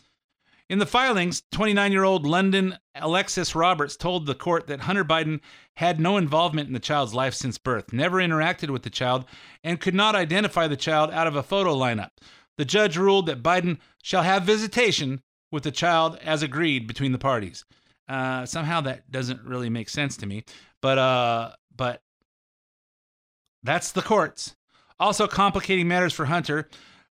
[0.71, 5.41] In the filings, 29 year old London Alexis Roberts told the court that Hunter Biden
[5.77, 9.27] had no involvement in the child's life since birth, never interacted with the child,
[9.63, 12.09] and could not identify the child out of a photo lineup.
[12.57, 15.21] The judge ruled that Biden shall have visitation
[15.51, 17.67] with the child as agreed between the parties.
[18.09, 20.43] Uh, somehow that doesn't really make sense to me,
[20.81, 22.01] but uh, but
[23.63, 24.57] that's the courts.
[24.99, 26.69] Also complicating matters for Hunter.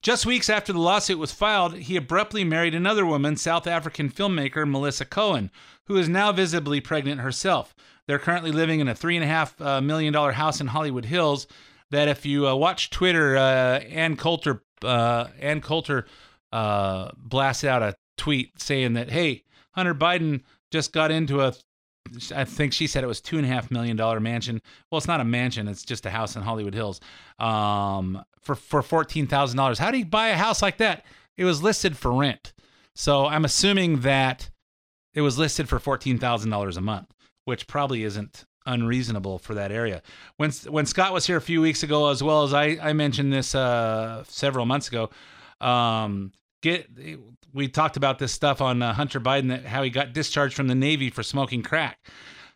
[0.01, 4.69] Just weeks after the lawsuit was filed, he abruptly married another woman, South African filmmaker
[4.69, 5.49] Melissa Cohen,
[5.87, 7.73] who is now visibly pregnant herself.
[8.07, 11.05] They're currently living in a three and a half uh, million dollar house in Hollywood
[11.05, 11.47] Hills.
[11.91, 16.05] That if you uh, watch Twitter, uh, Ann Coulter, uh, Ann Coulter
[16.51, 20.41] uh, blasted out a tweet saying that, hey, Hunter Biden
[20.71, 21.53] just got into a,
[22.35, 24.61] I think she said it was two and a half million dollar mansion.
[24.89, 26.99] Well, it's not a mansion; it's just a house in Hollywood Hills.
[27.39, 29.79] Um, for for fourteen thousand dollars.
[29.79, 31.05] How do you buy a house like that?
[31.37, 32.53] It was listed for rent,
[32.95, 34.49] so I'm assuming that
[35.13, 37.13] it was listed for fourteen thousand dollars a month,
[37.45, 40.01] which probably isn't unreasonable for that area.
[40.37, 43.33] When when Scott was here a few weeks ago, as well as I I mentioned
[43.33, 45.09] this uh, several months ago,
[45.59, 46.31] um,
[46.65, 46.89] get
[47.53, 50.67] we talked about this stuff on uh, Hunter Biden that how he got discharged from
[50.67, 51.99] the Navy for smoking crack.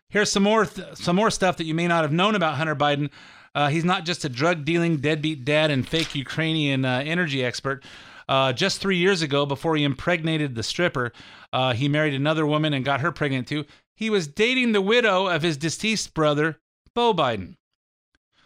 [0.08, 2.74] Here's some more th- some more stuff that you may not have known about Hunter
[2.74, 3.10] Biden.
[3.54, 7.84] Uh, he's not just a drug dealing deadbeat dad and fake Ukrainian uh, energy expert.
[8.28, 11.12] Uh, just three years ago, before he impregnated the stripper,
[11.52, 13.64] uh, he married another woman and got her pregnant too.
[13.94, 16.58] He was dating the widow of his deceased brother,
[16.94, 17.56] Beau Biden.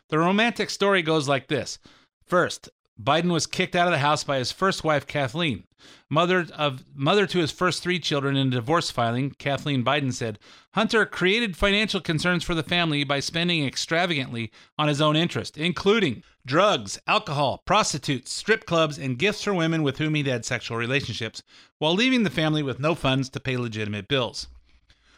[0.09, 1.79] The romantic story goes like this
[2.27, 2.71] First,
[3.03, 5.65] Biden was kicked out of the house by his first wife, Kathleen.
[6.09, 10.39] Mother of mother to his first three children in a divorce filing, Kathleen Biden said,
[10.75, 16.23] Hunter created financial concerns for the family by spending extravagantly on his own interest, including
[16.47, 21.43] drugs, alcohol, prostitutes, strip clubs, and gifts for women with whom he'd had sexual relationships,
[21.79, 24.47] while leaving the family with no funds to pay legitimate bills.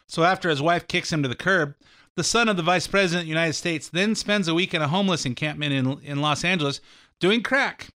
[0.08, 1.74] So after his wife kicks him to the curb,
[2.16, 4.80] the son of the vice president of the United States then spends a week in
[4.80, 6.80] a homeless encampment in, in Los Angeles
[7.20, 7.88] doing crack,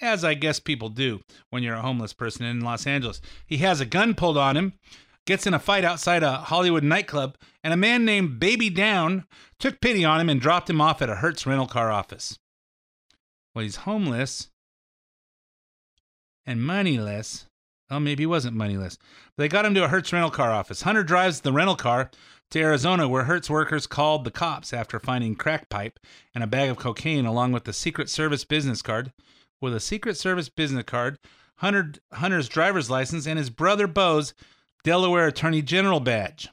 [0.00, 3.20] as I guess people do when you're a homeless person in Los Angeles.
[3.46, 4.74] He has a gun pulled on him,
[5.26, 9.24] gets in a fight outside a Hollywood nightclub, and a man named Baby Down
[9.58, 12.38] took pity on him and dropped him off at a Hertz rental car office.
[13.54, 14.48] Well, he's homeless
[16.46, 17.46] and moneyless.
[17.90, 18.98] Oh, maybe he wasn't moneyless.
[19.36, 20.82] They got him to a Hertz rental car office.
[20.82, 22.10] Hunter drives the rental car
[22.50, 25.98] to Arizona, where Hertz workers called the cops after finding crack pipe
[26.34, 29.12] and a bag of cocaine, along with the Secret Service business card.
[29.60, 31.18] With a Secret Service business card,
[31.56, 34.34] Hunter, Hunter's driver's license, and his brother Beau's
[34.84, 36.48] Delaware Attorney General badge.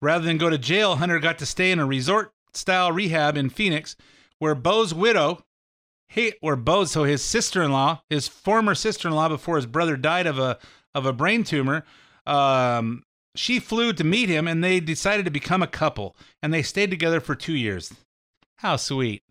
[0.00, 3.50] Rather than go to jail, Hunter got to stay in a resort style rehab in
[3.50, 3.96] Phoenix,
[4.38, 5.44] where Beau's widow,
[6.06, 10.58] he, or Beau, so his sister-in-law, his former sister-in-law, before his brother died of a
[10.94, 11.84] of a brain tumor,
[12.26, 13.02] um,
[13.38, 16.90] she flew to meet him, and they decided to become a couple, and they stayed
[16.90, 17.94] together for two years.
[18.56, 19.22] How sweet!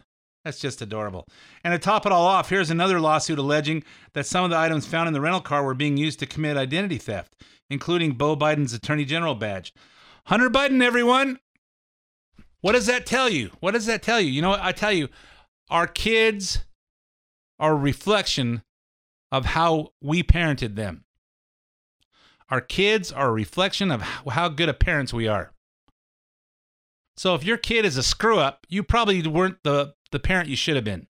[0.46, 1.28] That's just adorable.
[1.62, 3.84] And to top it all off, here's another lawsuit alleging
[4.14, 6.56] that some of the items found in the rental car were being used to commit
[6.56, 7.36] identity theft,
[7.70, 9.74] including Beau Biden's Attorney General badge.
[10.28, 11.40] Hunter Biden, everyone.
[12.62, 13.52] What does that tell you?
[13.60, 14.32] What does that tell you?
[14.32, 14.62] You know what?
[14.62, 15.10] I tell you,
[15.70, 16.60] our kids
[17.60, 18.64] are a reflection
[19.34, 21.04] of how we parented them.
[22.50, 25.52] Our kids are a reflection of how good of parents we are.
[27.18, 30.56] So if your kid is a screw up, you probably weren't the, the parent you
[30.56, 31.08] should have been.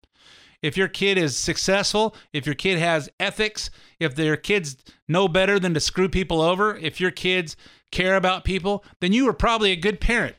[0.61, 4.77] If your kid is successful, if your kid has ethics, if their kids
[5.07, 7.55] know better than to screw people over, if your kids
[7.91, 10.35] care about people, then you were probably a good parent.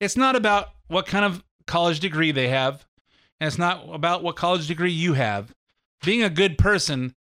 [0.00, 2.86] It's not about what kind of college degree they have,
[3.40, 5.54] and it's not about what college degree you have.
[6.02, 7.14] Being a good person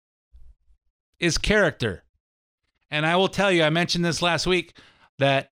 [1.21, 2.03] is character.
[2.89, 4.73] And I will tell you, I mentioned this last week
[5.19, 5.51] that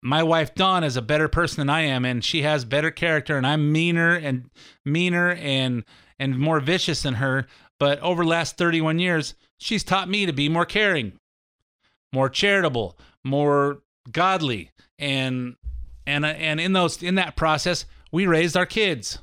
[0.00, 3.36] my wife Dawn is a better person than I am, and she has better character,
[3.36, 4.48] and I'm meaner and
[4.84, 5.84] meaner and
[6.20, 7.46] and more vicious than her.
[7.80, 11.12] But over the last 31 years, she's taught me to be more caring,
[12.12, 15.56] more charitable, more godly, and
[16.06, 19.18] and and in those in that process, we raised our kids,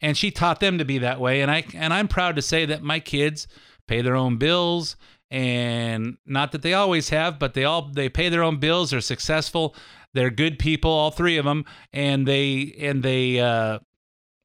[0.00, 1.42] and she taught them to be that way.
[1.42, 3.46] And I and I'm proud to say that my kids
[3.86, 4.96] pay their own bills.
[5.30, 8.90] And not that they always have but they all they pay their own bills.
[8.90, 9.74] They're successful.
[10.14, 13.80] They're good people all three of them and they and they uh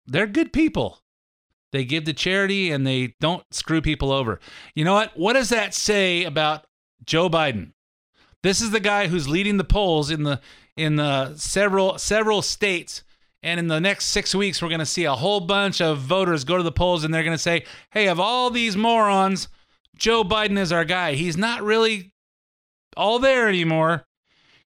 [0.07, 0.99] they're good people.
[1.71, 4.39] They give to charity and they don't screw people over.
[4.75, 5.17] You know what?
[5.17, 6.65] What does that say about
[7.05, 7.71] joe biden?
[8.43, 10.41] This is the guy who's leading the polls in the
[10.75, 13.03] in the several several states
[13.43, 16.43] and in the next six weeks we're going to see a whole bunch of voters
[16.43, 19.47] go to the polls and they're going to say hey of all these morons
[20.01, 21.13] Joe Biden is our guy.
[21.13, 22.11] He's not really
[22.97, 24.03] all there anymore.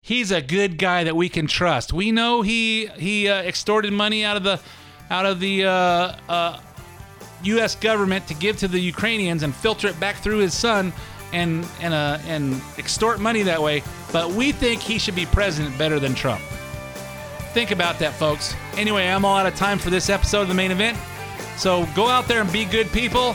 [0.02, 1.92] He's a good guy that we can trust.
[1.92, 4.62] We know he he uh, extorted money out of the
[5.10, 6.62] out of the uh, uh,
[7.44, 7.76] U.S.
[7.76, 10.94] government to give to the Ukrainians and filter it back through his son
[11.34, 13.84] and and uh, and extort money that way.
[14.14, 16.42] But we think he should be president better than Trump.
[17.56, 18.52] Think about that, folks.
[18.76, 21.00] Anyway, I'm all out of time for this episode of the main event.
[21.56, 23.32] So go out there and be good people.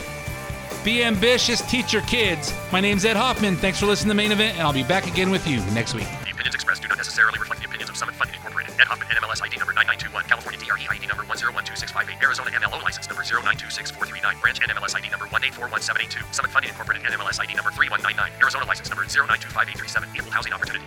[0.85, 2.53] Be ambitious, teach your kids.
[2.71, 3.57] My name's Ed Hoffman.
[3.57, 5.95] Thanks for listening to the main event, and I'll be back again with you next
[5.95, 6.05] week.
[6.21, 8.77] The opinions expressed do not necessarily reflect the opinions of Summit Funding Incorporated.
[8.77, 13.23] Ed Hoffman, NMLS ID number 9921, California DRE ID number 1012658, Arizona MLO license number
[13.25, 18.85] 0926439, branch NMLS ID number 1841782, Summit Funding Incorporated, NMLS ID number 3199, Arizona license
[18.93, 20.85] number 0925837, equal housing opportunity.